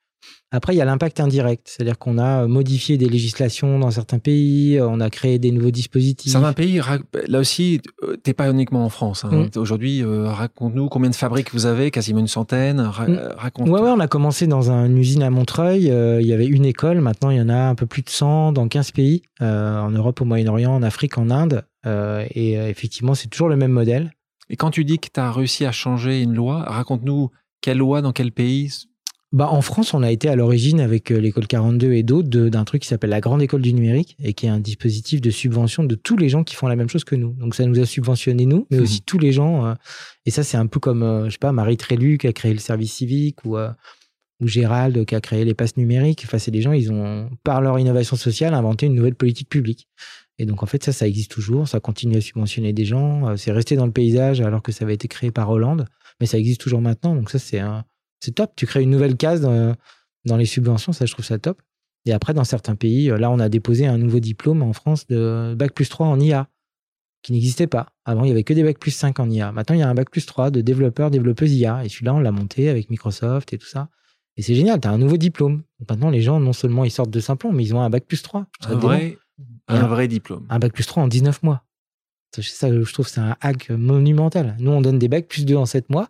[0.52, 4.18] Après, il y a l'impact indirect, c'est-à-dire qu'on a euh, modifié des législations dans certains
[4.18, 6.32] pays, euh, on a créé des nouveaux dispositifs.
[6.32, 6.80] Certains pays,
[7.28, 9.24] là aussi, euh, t'es pas uniquement en France.
[9.24, 9.48] Hein.
[9.54, 9.58] Mm.
[9.58, 12.82] Aujourd'hui, raconte-nous combien de fabriques vous avez, quasiment une centaine.
[12.82, 13.18] Mm.
[13.36, 13.68] raconte.
[13.68, 15.84] Ouais, ouais, on a commencé dans une usine à Montreuil.
[15.84, 18.52] il y avait une école, maintenant il y en a un peu plus de 100
[18.52, 21.64] dans 15 pays, en Europe, au Moyen-Orient, en Afrique, en Inde.
[21.86, 24.12] et effectivement, c'est toujours le même modèle.
[24.48, 27.30] Et quand tu dis que tu as réussi à changer une loi, raconte-nous
[27.60, 28.72] quelle loi dans quel pays
[29.32, 32.64] bah, en France, on a été à l'origine avec euh, l'école 42 et d'autres d'un
[32.64, 35.84] truc qui s'appelle la Grande École du Numérique et qui est un dispositif de subvention
[35.84, 37.32] de tous les gens qui font la même chose que nous.
[37.34, 38.82] Donc ça nous a subventionné nous, mais mmh.
[38.82, 39.66] aussi tous les gens.
[39.66, 39.74] Euh,
[40.26, 42.52] et ça, c'est un peu comme, euh, je sais pas, Marie Trélu qui a créé
[42.52, 46.24] le service civique ou, ou Gérald qui a créé les passes numériques.
[46.26, 49.86] Enfin, c'est des gens, ils ont, par leur innovation sociale, inventé une nouvelle politique publique.
[50.38, 51.68] Et donc en fait, ça, ça existe toujours.
[51.68, 53.36] Ça continue à subventionner des gens.
[53.36, 55.84] C'est resté dans le paysage alors que ça avait été créé par Hollande,
[56.18, 57.14] mais ça existe toujours maintenant.
[57.14, 57.84] Donc ça, c'est un
[58.20, 58.52] c'est top.
[58.56, 61.60] Tu crées une nouvelle case dans, les subventions, ça, je trouve ça top.
[62.06, 65.06] Et après, dans certains pays, euh, là, on a déposé un nouveau diplôme en France
[65.06, 66.48] de Bac plus 3 en IA,
[67.22, 67.92] qui n'existait pas.
[68.04, 69.52] Avant, il n'y avait que des Bac plus 5 en IA.
[69.52, 71.84] Maintenant, il y a un Bac plus 3 de développeurs, développeuses IA.
[71.84, 73.88] Et celui-là, on l'a monté avec Microsoft et tout ça.
[74.36, 75.62] Et c'est génial, tu as un nouveau diplôme.
[75.88, 78.22] maintenant, les gens, non seulement ils sortent de Simplon, mais ils ont un Bac plus
[78.22, 78.46] 3.
[78.64, 79.18] Un vrai,
[79.68, 80.46] un, vrai diplôme.
[80.48, 81.64] Un Bac plus 3 en 19 mois.
[82.34, 84.56] C'est ça, je trouve, c'est un hack monumental.
[84.60, 86.08] Nous, on donne des Bac plus 2 en 7 mois.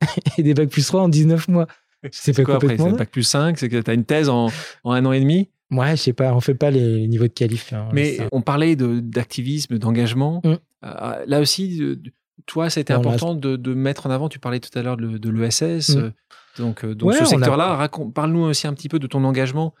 [0.38, 1.66] et des bacs plus 3 en 19 mois.
[2.12, 4.50] C'est pas quoi après C'est bac plus 5 C'est que tu as une thèse en,
[4.84, 5.48] en, un an et demi?
[5.70, 7.72] Ouais, je sais pas, on fait pas les niveaux de qualif.
[7.72, 10.40] Hein, Mais on parlait d'activisme, d'engagement.
[10.44, 10.54] Mm.
[10.84, 11.82] Euh, là aussi,
[12.46, 15.30] toi, c'était important de, de, mettre en avant, tu parlais tout à l'heure de, de
[15.30, 15.96] l'ESS.
[15.96, 15.98] Mm.
[15.98, 16.10] Euh,
[16.56, 19.74] donc, euh, donc ce secteur-là, parle-nous aussi un petit peu de ton engagement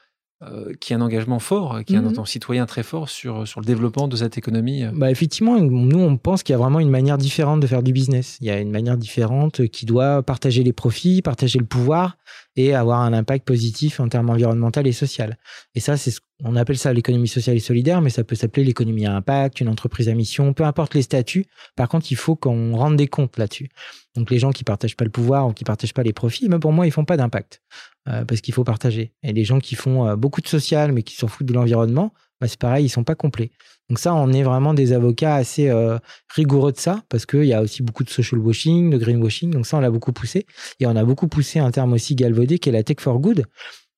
[0.44, 2.24] euh, qui a un engagement fort, qui a un mhm.
[2.24, 4.84] citoyen très fort sur, sur le développement de cette économie.
[4.84, 4.92] Euh.
[4.94, 7.92] Bah effectivement, nous, on pense qu'il y a vraiment une manière différente de faire du
[7.92, 8.38] business.
[8.40, 12.16] Il y a une manière différente qui doit partager les profits, partager le pouvoir
[12.58, 15.38] et avoir un impact positif en termes environnemental et social.
[15.74, 18.64] Et ça, c'est ce on appelle ça l'économie sociale et solidaire, mais ça peut s'appeler
[18.64, 21.46] l'économie à impact, une entreprise à mission, peu importe les statuts.
[21.74, 23.70] Par contre, il faut qu'on rende des comptes là-dessus.
[24.14, 26.60] Donc les gens qui partagent pas le pouvoir ou qui partagent pas les profits, même
[26.60, 27.60] pour moi, ils font pas d'impact
[28.08, 29.12] euh, parce qu'il faut partager.
[29.24, 32.12] Et les gens qui font euh, beaucoup de social mais qui s'en foutent de l'environnement,
[32.40, 33.50] bah, c'est pareil, ils sont pas complets.
[33.88, 35.98] Donc ça, on est vraiment des avocats assez euh,
[36.34, 39.50] rigoureux de ça parce qu'il y a aussi beaucoup de social washing, de greenwashing.
[39.50, 40.46] Donc ça, on l'a beaucoup poussé
[40.78, 43.44] et on a beaucoup poussé un terme aussi galvaudé qui est la tech for good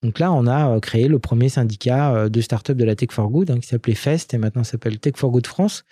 [0.03, 3.11] donc là, on a euh, créé le premier syndicat euh, de start-up de la Tech
[3.13, 5.85] for Good, hein, qui s'appelait FEST et maintenant s'appelle Tech for Good France.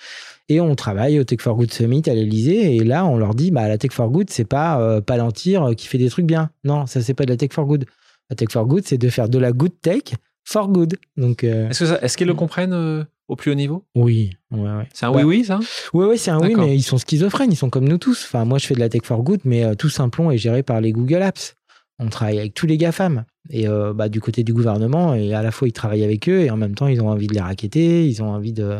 [0.49, 2.76] Et on travaille au Tech for Good Summit à l'Elysée.
[2.76, 5.99] Et là, on leur dit, bah, la Tech for Good, c'est pas Palantir qui fait
[5.99, 6.51] des trucs bien.
[6.64, 7.84] Non, ça, c'est pas de la Tech for Good.
[8.30, 10.14] La Tech for Good, c'est de faire de la good tech
[10.49, 10.96] for good.
[11.16, 13.84] Donc, Est-ce, que est-ce qu'ils le comprennent au plus haut niveau?
[13.94, 14.30] Oui.
[14.51, 14.88] Ouais, ouais.
[14.94, 15.61] C'est un oui-oui, ça?
[15.92, 17.53] Oui, oui, c'est un oui, mais ils sont schizophrènes.
[17.53, 18.24] Ils sont comme nous tous.
[18.24, 20.80] Enfin, moi, je fais de la Tech for Good, mais tout Simplon est géré par
[20.80, 21.55] les Google Apps.
[21.99, 23.24] On travaille avec tous les GAFAM.
[23.51, 26.40] Et euh, bah, du côté du gouvernement, et à la fois ils travaillent avec eux
[26.40, 28.78] et en même temps ils ont envie de les raqueter, ils ont envie de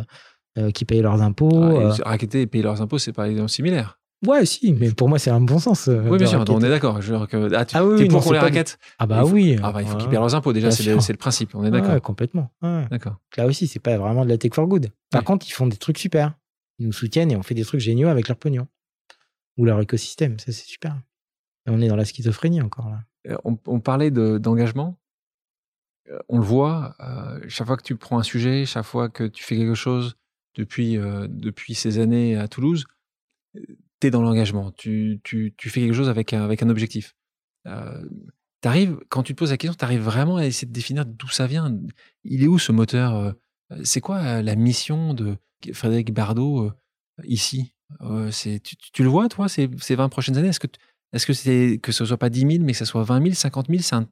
[0.59, 1.63] euh, qu'ils payent leurs impôts.
[1.63, 1.93] Ah, euh.
[2.05, 3.98] Raqueter et payer leurs impôts, c'est pas similaire.
[4.27, 5.89] Ouais, si, mais pour moi c'est un bon sens.
[5.89, 6.99] oui, bien sûr, on est d'accord.
[6.99, 9.57] Ah, tu ah, oui, es pour qu'on les raquette Ah bah oui.
[9.63, 10.53] Ah bah, il faut qu'ils payent leurs impôts.
[10.53, 11.55] Déjà, c'est le, le, principe.
[11.55, 11.95] On est d'accord.
[11.95, 12.51] Ouais, complètement.
[12.63, 13.17] D'accord.
[13.37, 14.91] Là aussi, c'est pas vraiment de la tech for good.
[15.11, 16.35] Par contre, ils font des trucs super.
[16.79, 18.67] Ils nous soutiennent et on fait des trucs géniaux avec leur pognon
[19.57, 20.39] ou leur écosystème.
[20.39, 20.97] Ça, c'est super.
[21.67, 23.03] Et on est dans la schizophrénie encore là.
[23.45, 24.99] On, parlait d'engagement.
[26.09, 29.25] Euh, on le voit, euh, chaque fois que tu prends un sujet, chaque fois que
[29.25, 30.17] tu fais quelque chose
[30.55, 32.87] depuis, euh, depuis ces années à Toulouse,
[34.01, 34.73] tu es dans l'engagement.
[34.73, 37.15] Tu, tu, tu, fais quelque chose avec un, avec un objectif.
[38.65, 41.29] arrives, quand tu te poses la question, tu arrives vraiment à essayer de définir d'où
[41.29, 41.77] ça vient.
[42.25, 43.35] Il est où ce moteur
[43.85, 45.37] C'est quoi la mission de
[45.73, 46.71] Frédéric Bardot
[47.25, 47.75] ici?
[48.01, 50.49] Tu, le vois, toi, ces, ces 20 prochaines années?
[50.49, 50.69] Est-ce que
[51.13, 53.35] est-ce que c'est que ce soit pas 10 000, mais que ce soit 20 000,
[53.35, 54.05] 50 000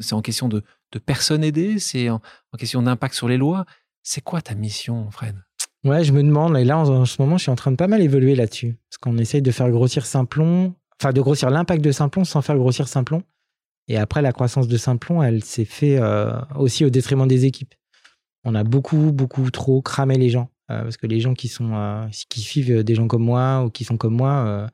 [0.00, 0.64] C'est en question de,
[1.06, 1.78] personnes aidées?
[1.78, 2.20] C'est en,
[2.58, 3.66] question d'impact sur les lois?
[4.02, 5.36] C'est quoi ta mission, Fred?
[5.84, 6.56] Ouais, je me demande.
[6.56, 8.76] Et là, en, ce moment, je suis en train de pas mal évoluer là-dessus.
[8.88, 12.56] Parce qu'on essaye de faire grossir Simplon, enfin, de grossir l'impact de Simplon sans faire
[12.56, 13.22] grossir Simplon.
[13.88, 17.74] Et après, la croissance de Simplon, elle s'est fait euh, aussi au détriment des équipes.
[18.44, 20.48] On a beaucoup, beaucoup trop cramé les gens.
[20.70, 23.70] Euh, parce que les gens qui sont euh, qui suivent des gens comme moi ou
[23.70, 24.66] qui sont comme moi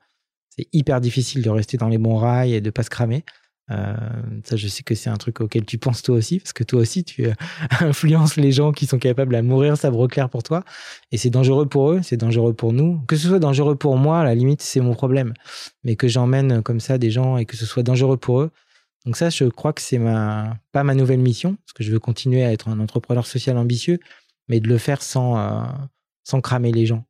[0.55, 3.23] c'est hyper difficile de rester dans les bons rails et de pas se cramer.
[3.69, 3.95] Euh,
[4.43, 6.81] ça, je sais que c'est un truc auquel tu penses toi aussi, parce que toi
[6.81, 7.33] aussi, tu euh,
[7.79, 10.63] influences les gens qui sont capables à mourir sabre clair pour toi.
[11.11, 12.99] Et c'est dangereux pour eux, c'est dangereux pour nous.
[13.07, 15.33] Que ce soit dangereux pour moi, à la limite, c'est mon problème.
[15.83, 18.51] Mais que j'emmène comme ça des gens et que ce soit dangereux pour eux.
[19.05, 21.99] Donc ça, je crois que c'est ma, pas ma nouvelle mission, parce que je veux
[21.99, 23.99] continuer à être un entrepreneur social ambitieux,
[24.47, 25.63] mais de le faire sans, euh,
[26.23, 27.05] sans cramer les gens,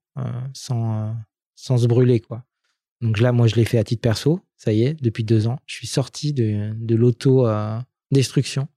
[0.53, 1.15] sans,
[1.55, 2.43] sans se brûler, quoi.
[3.01, 4.39] Donc là, moi, je l'ai fait à titre perso.
[4.57, 8.67] Ça y est, depuis deux ans, je suis sorti de, de l'auto-destruction.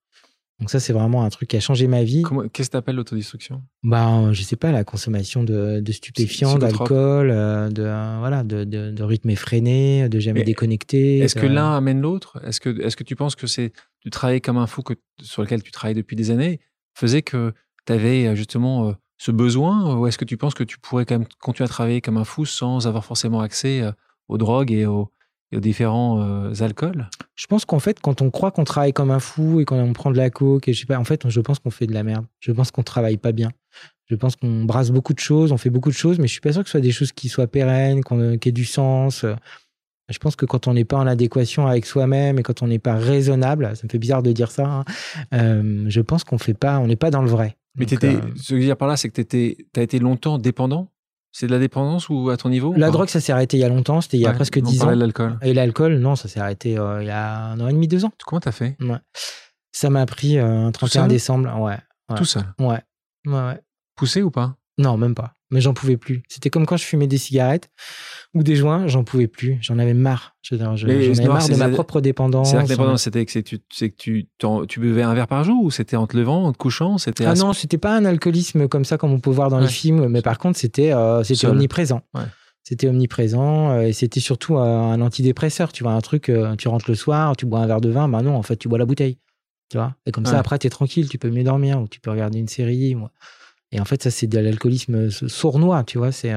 [0.60, 2.22] Donc ça, c'est vraiment un truc qui a changé ma vie.
[2.52, 3.62] Qu'est-ce que tu appelles l'autodestruction?
[3.82, 8.90] Bah, Je sais pas, la consommation de, de stupéfiants, d'alcool, euh, de, voilà, de, de,
[8.92, 11.18] de, rythme effréné, de jamais déconnecter.
[11.18, 12.40] Est-ce que l'un amène l'autre?
[12.46, 13.72] Est-ce que, est que tu penses que c'est
[14.02, 16.60] du travail comme un fou que, sur lequel tu travailles depuis des années
[16.94, 17.52] faisait que
[17.86, 19.98] tu avais euh, justement euh, ce besoin?
[19.98, 22.24] Ou est-ce que tu penses que tu pourrais quand même continuer à travailler comme un
[22.24, 23.82] fou sans avoir forcément accès
[24.28, 25.10] aux drogues et aux,
[25.52, 27.08] différents euh, alcools?
[27.36, 30.10] Je pense qu'en fait, quand on croit qu'on travaille comme un fou et qu'on prend
[30.10, 32.02] de la coke, et je sais pas, en fait, je pense qu'on fait de la
[32.02, 32.26] merde.
[32.40, 33.50] Je pense qu'on travaille pas bien.
[34.06, 36.40] Je pense qu'on brasse beaucoup de choses, on fait beaucoup de choses, mais je suis
[36.40, 39.24] pas sûr que ce soit des choses qui soient pérennes, qu'on qui aient du sens.
[40.08, 42.78] Je pense que quand on n'est pas en adéquation avec soi-même et quand on n'est
[42.78, 44.84] pas raisonnable, ça me fait bizarre de dire ça, hein,
[45.32, 47.56] euh, je pense qu'on fait pas, on n'est pas dans le vrai.
[47.76, 50.38] Mais euh, ce que je veux dire par là, c'est que tu as été longtemps
[50.38, 50.90] dépendant?
[51.36, 53.64] C'est de la dépendance ou à ton niveau La drogue, ça s'est arrêté il y
[53.64, 54.90] a longtemps, c'était il y a presque 10 ans.
[54.90, 55.36] l'alcool.
[55.42, 58.04] Et l'alcool, non, ça s'est arrêté euh, il y a un an et demi, deux
[58.04, 58.12] ans.
[58.24, 58.76] Comment t'as fait?
[59.72, 61.78] Ça m'a pris un euh, 31 décembre, ouais,
[62.16, 62.44] Tout seul?
[62.60, 62.80] Ouais.
[63.26, 63.60] ouais,
[63.96, 64.56] Poussé ou pas?
[64.78, 66.24] Non, même pas mais j'en pouvais plus.
[66.28, 67.70] C'était comme quand je fumais des cigarettes
[68.34, 69.58] ou des joints, j'en pouvais plus.
[69.60, 70.36] J'en avais marre.
[70.42, 72.50] J'en avais marre de ma propre dépendance.
[72.50, 74.28] C'est dépendance, c'était que, tu, que tu,
[74.68, 77.24] tu buvais un verre par jour ou c'était en te levant, en te couchant c'était
[77.24, 80.08] Ah non, c'était pas un alcoolisme comme ça comme on peut voir dans les films,
[80.08, 82.02] mais par contre c'était euh, c'était omniprésent.
[82.66, 85.70] C'était omniprésent euh, et c'était surtout euh, un antidépresseur.
[85.70, 88.22] Tu vois, un truc, tu rentres le soir, tu bois un verre de vin, bah
[88.22, 89.18] non, en fait, tu bois la bouteille.
[89.68, 92.00] Tu vois Et comme ça, après, tu es tranquille, tu peux mieux dormir ou tu
[92.00, 92.96] peux regarder une série.
[93.70, 96.10] Et en fait, ça, c'est de l'alcoolisme sournois, tu vois.
[96.10, 96.32] C'est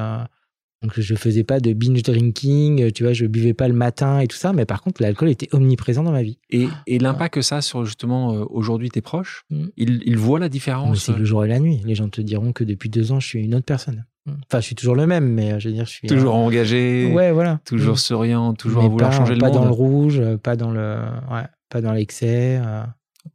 [0.83, 4.27] Donc je faisais pas de binge drinking, tu vois, je buvais pas le matin et
[4.27, 6.37] tout ça, mais par contre l'alcool était omniprésent dans ma vie.
[6.51, 9.65] Et, et l'impact que ça a sur justement euh, aujourd'hui tes proches, mm.
[9.75, 11.05] ils, voient la différence.
[11.05, 11.81] C'est le jour et la nuit.
[11.83, 14.05] Les gens te diront que depuis deux ans je suis une autre personne.
[14.27, 14.31] Mm.
[14.45, 17.11] Enfin, je suis toujours le même, mais je veux dire, je suis toujours engagé.
[17.11, 17.59] Ouais, voilà.
[17.65, 17.97] Toujours mm.
[17.97, 19.51] souriant, toujours à vouloir changer le monde.
[19.51, 20.99] Pas dans le rouge, pas dans le,
[21.31, 22.61] ouais, pas dans l'excès.
[22.63, 22.83] Euh.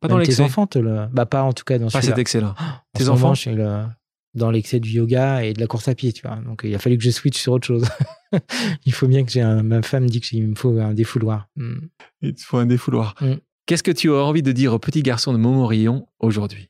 [0.01, 0.37] Pas dans l'excès.
[0.37, 1.91] Tes enfants te le, bah pas en tout cas dans.
[1.91, 2.55] Pas cet excès-là.
[2.95, 3.83] tes enfants, je suis le
[4.35, 6.37] dans l'excès du yoga et de la course à pied, tu vois.
[6.37, 7.85] Donc il a fallu que je switch sur autre chose.
[8.87, 9.63] il faut bien que j'ai un...
[9.63, 11.49] ma femme dit qu'il me faut un défouloir.
[11.57, 11.81] Hmm.
[12.23, 13.15] Il te faut un défouloir.
[13.21, 13.35] Hmm.
[13.67, 16.69] Qu'est-ce que tu aurais envie de dire au petit garçon de Montmorillon aujourd'hui?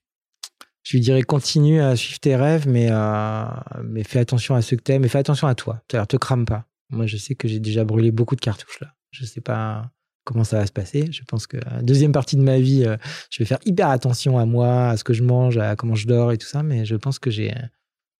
[0.82, 3.44] Je lui dirais continue à suivre tes rêves, mais, euh,
[3.84, 5.80] mais fais attention à ce que t'aimes et fais attention à toi.
[5.88, 6.66] C'est-à-dire, te crame pas.
[6.90, 8.94] Moi, je sais que j'ai déjà brûlé beaucoup de cartouches là.
[9.12, 9.90] Je sais pas
[10.24, 11.10] comment ça va se passer.
[11.10, 12.96] Je pense que la deuxième partie de ma vie, euh,
[13.30, 16.06] je vais faire hyper attention à moi, à ce que je mange, à comment je
[16.06, 17.54] dors et tout ça, mais je pense que j'ai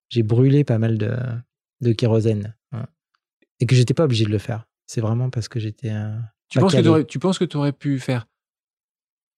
[0.09, 1.17] j'ai brûlé pas mal de,
[1.81, 2.55] de kérosène
[3.61, 4.67] et que j'étais pas obligé de le faire.
[4.87, 5.93] C'est vraiment parce que j'étais.
[6.49, 8.27] tu, penses que tu penses que tu aurais pu faire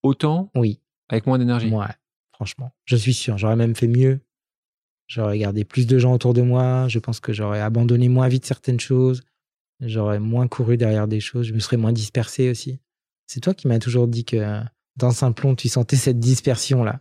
[0.02, 0.80] autant Oui.
[1.08, 1.68] Avec moins d'énergie?
[1.68, 1.86] Ouais,
[2.32, 2.72] franchement.
[2.84, 3.36] Je suis sûr.
[3.38, 4.20] J'aurais même fait mieux.
[5.06, 6.88] J'aurais gardé plus de gens autour de moi.
[6.88, 9.22] Je pense que j'aurais abandonné moins vite certaines choses.
[9.86, 12.80] J'aurais moins couru derrière des choses, je me serais moins dispersé aussi.
[13.26, 14.62] C'est toi qui m'as toujours dit que
[14.96, 17.00] dans Saint-Plon, tu sentais cette dispersion-là.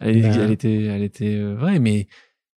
[0.00, 2.08] Elle, ben était, elle était euh, vraie, mais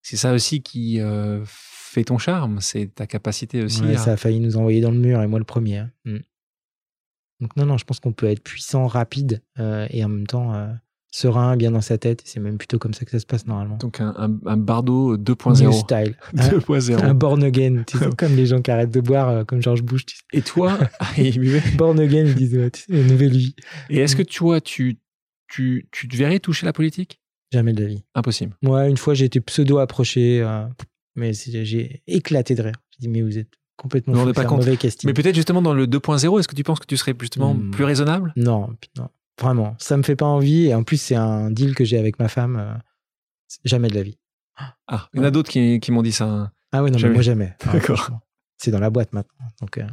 [0.01, 3.95] c'est ça aussi qui euh, fait ton charme, c'est ta capacité aussi.
[3.97, 5.77] Ça a failli nous envoyer dans le mur, et moi le premier.
[5.77, 5.91] Hein.
[6.05, 6.17] Mm.
[7.41, 10.53] Donc non, non, je pense qu'on peut être puissant, rapide, euh, et en même temps
[11.11, 12.21] serein, bien dans sa tête.
[12.25, 13.77] C'est même plutôt comme ça que ça se passe normalement.
[13.77, 15.63] Donc un, un, bardo 2.0.
[15.63, 16.15] New style.
[16.33, 17.03] 2.0.
[17.03, 17.83] Un, born again.
[17.85, 20.05] Tu sais, comme les gens qui arrêtent de boire, euh, comme George Bush.
[20.05, 20.23] Tu sais.
[20.33, 20.79] Et toi
[21.77, 23.55] Born again, ils disent, ouais, une nouvelle vie.
[23.89, 24.99] Et est-ce que tu vois, tu,
[25.47, 27.19] tu, tu te verrais toucher la politique?
[27.51, 28.03] Jamais de la vie.
[28.15, 28.55] Impossible.
[28.61, 30.65] Moi, une fois, j'ai été pseudo-approché, euh,
[31.15, 32.75] mais j'ai éclaté de rire.
[32.91, 35.09] J'ai dit, mais vous êtes complètement fou, pas mauvais casting.
[35.09, 37.71] Mais peut-être justement dans le 2.0, est-ce que tu penses que tu serais justement hmm.
[37.71, 38.31] plus raisonnable?
[38.37, 39.09] Non, non.
[39.41, 40.67] Vraiment, ça me fait pas envie.
[40.67, 42.57] Et en plus, c'est un deal que j'ai avec ma femme.
[42.57, 42.73] Euh,
[43.65, 44.17] jamais de la vie.
[44.87, 46.25] Ah, il y en a d'autres qui, qui m'ont dit ça.
[46.25, 46.51] Hein.
[46.71, 47.55] Ah oui, non, mais moi jamais.
[47.65, 48.11] D'accord.
[48.57, 49.47] c'est dans la boîte maintenant.
[49.59, 49.87] Donc, euh.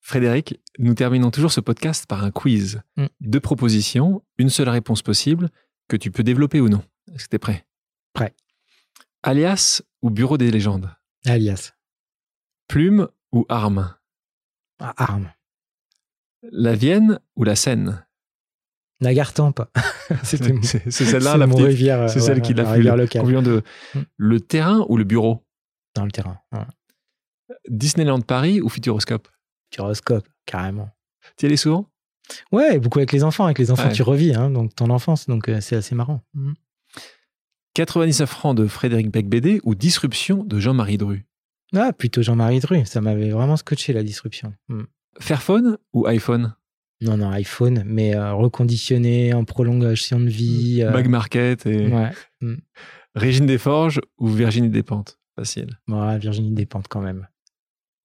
[0.00, 2.82] Frédéric, nous terminons toujours ce podcast par un quiz.
[2.96, 3.06] Mm.
[3.20, 5.50] Deux propositions, une seule réponse possible
[5.88, 6.82] que tu peux développer ou non.
[7.14, 7.66] Est-ce que tu es prêt?
[8.12, 8.34] Prêt.
[9.22, 10.90] Alias ou Bureau des légendes?
[11.26, 11.72] Alias.
[12.68, 13.94] Plume ou arme?
[14.78, 15.32] Ah, Arme.
[16.42, 18.06] La Vienne ou la Seine?
[19.00, 19.62] Nagartampe.
[20.22, 21.66] c'est celle-là, la petite.
[21.66, 22.08] rivière.
[22.08, 22.82] C'est celle qui l'a fait.
[22.82, 23.62] de
[23.94, 24.00] mm.
[24.16, 25.44] le terrain ou le bureau?
[25.94, 26.38] Dans le terrain.
[27.68, 29.28] Disneyland Paris ou Futuroscope?
[29.70, 30.90] Futuroscope, carrément.
[31.36, 31.88] Tu y allais souvent?
[32.52, 33.44] Ouais, beaucoup avec les enfants.
[33.44, 36.22] Avec les enfants, tu revis, hein, donc ton enfance, donc euh, c'est assez marrant.
[37.74, 38.32] 99 mm.
[38.32, 41.26] francs de Frédéric Becbédé ou Disruption de Jean-Marie Dru?
[41.74, 42.84] Ah, plutôt Jean-Marie Dru.
[42.86, 44.54] Ça m'avait vraiment scotché la disruption.
[44.68, 44.82] Mm.
[45.20, 46.54] Fairphone ou iPhone?
[47.04, 50.82] Non, non, iPhone, mais euh, reconditionné en prolongation de vie.
[50.82, 50.90] Euh...
[50.90, 51.88] Bag Market et.
[51.88, 52.10] Ouais.
[52.40, 52.54] Mm.
[53.14, 55.18] Régine Desforges ou Virginie Despentes?
[55.36, 55.78] Facile.
[55.86, 57.28] Ouais, Virginie Despentes quand même.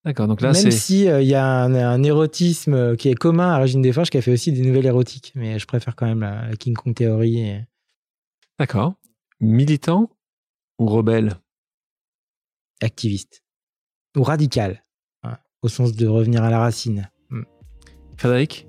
[0.06, 0.64] D'accord, donc là c'est.
[0.64, 4.10] Même si il euh, y a un, érotisme euh, qui est commun à Régine Desforges
[4.10, 6.94] qui a fait aussi des nouvelles érotiques, mais je préfère quand même la, King Kong
[6.94, 7.60] Theory.
[8.58, 8.96] D'accord.
[9.40, 10.10] Militant
[10.78, 11.34] ou rebelle?
[12.82, 13.44] Activiste.
[14.16, 14.84] Ou radical,
[15.62, 17.10] au sens de revenir à la racine.
[17.30, 17.44] Mm.
[18.18, 18.69] Frédéric?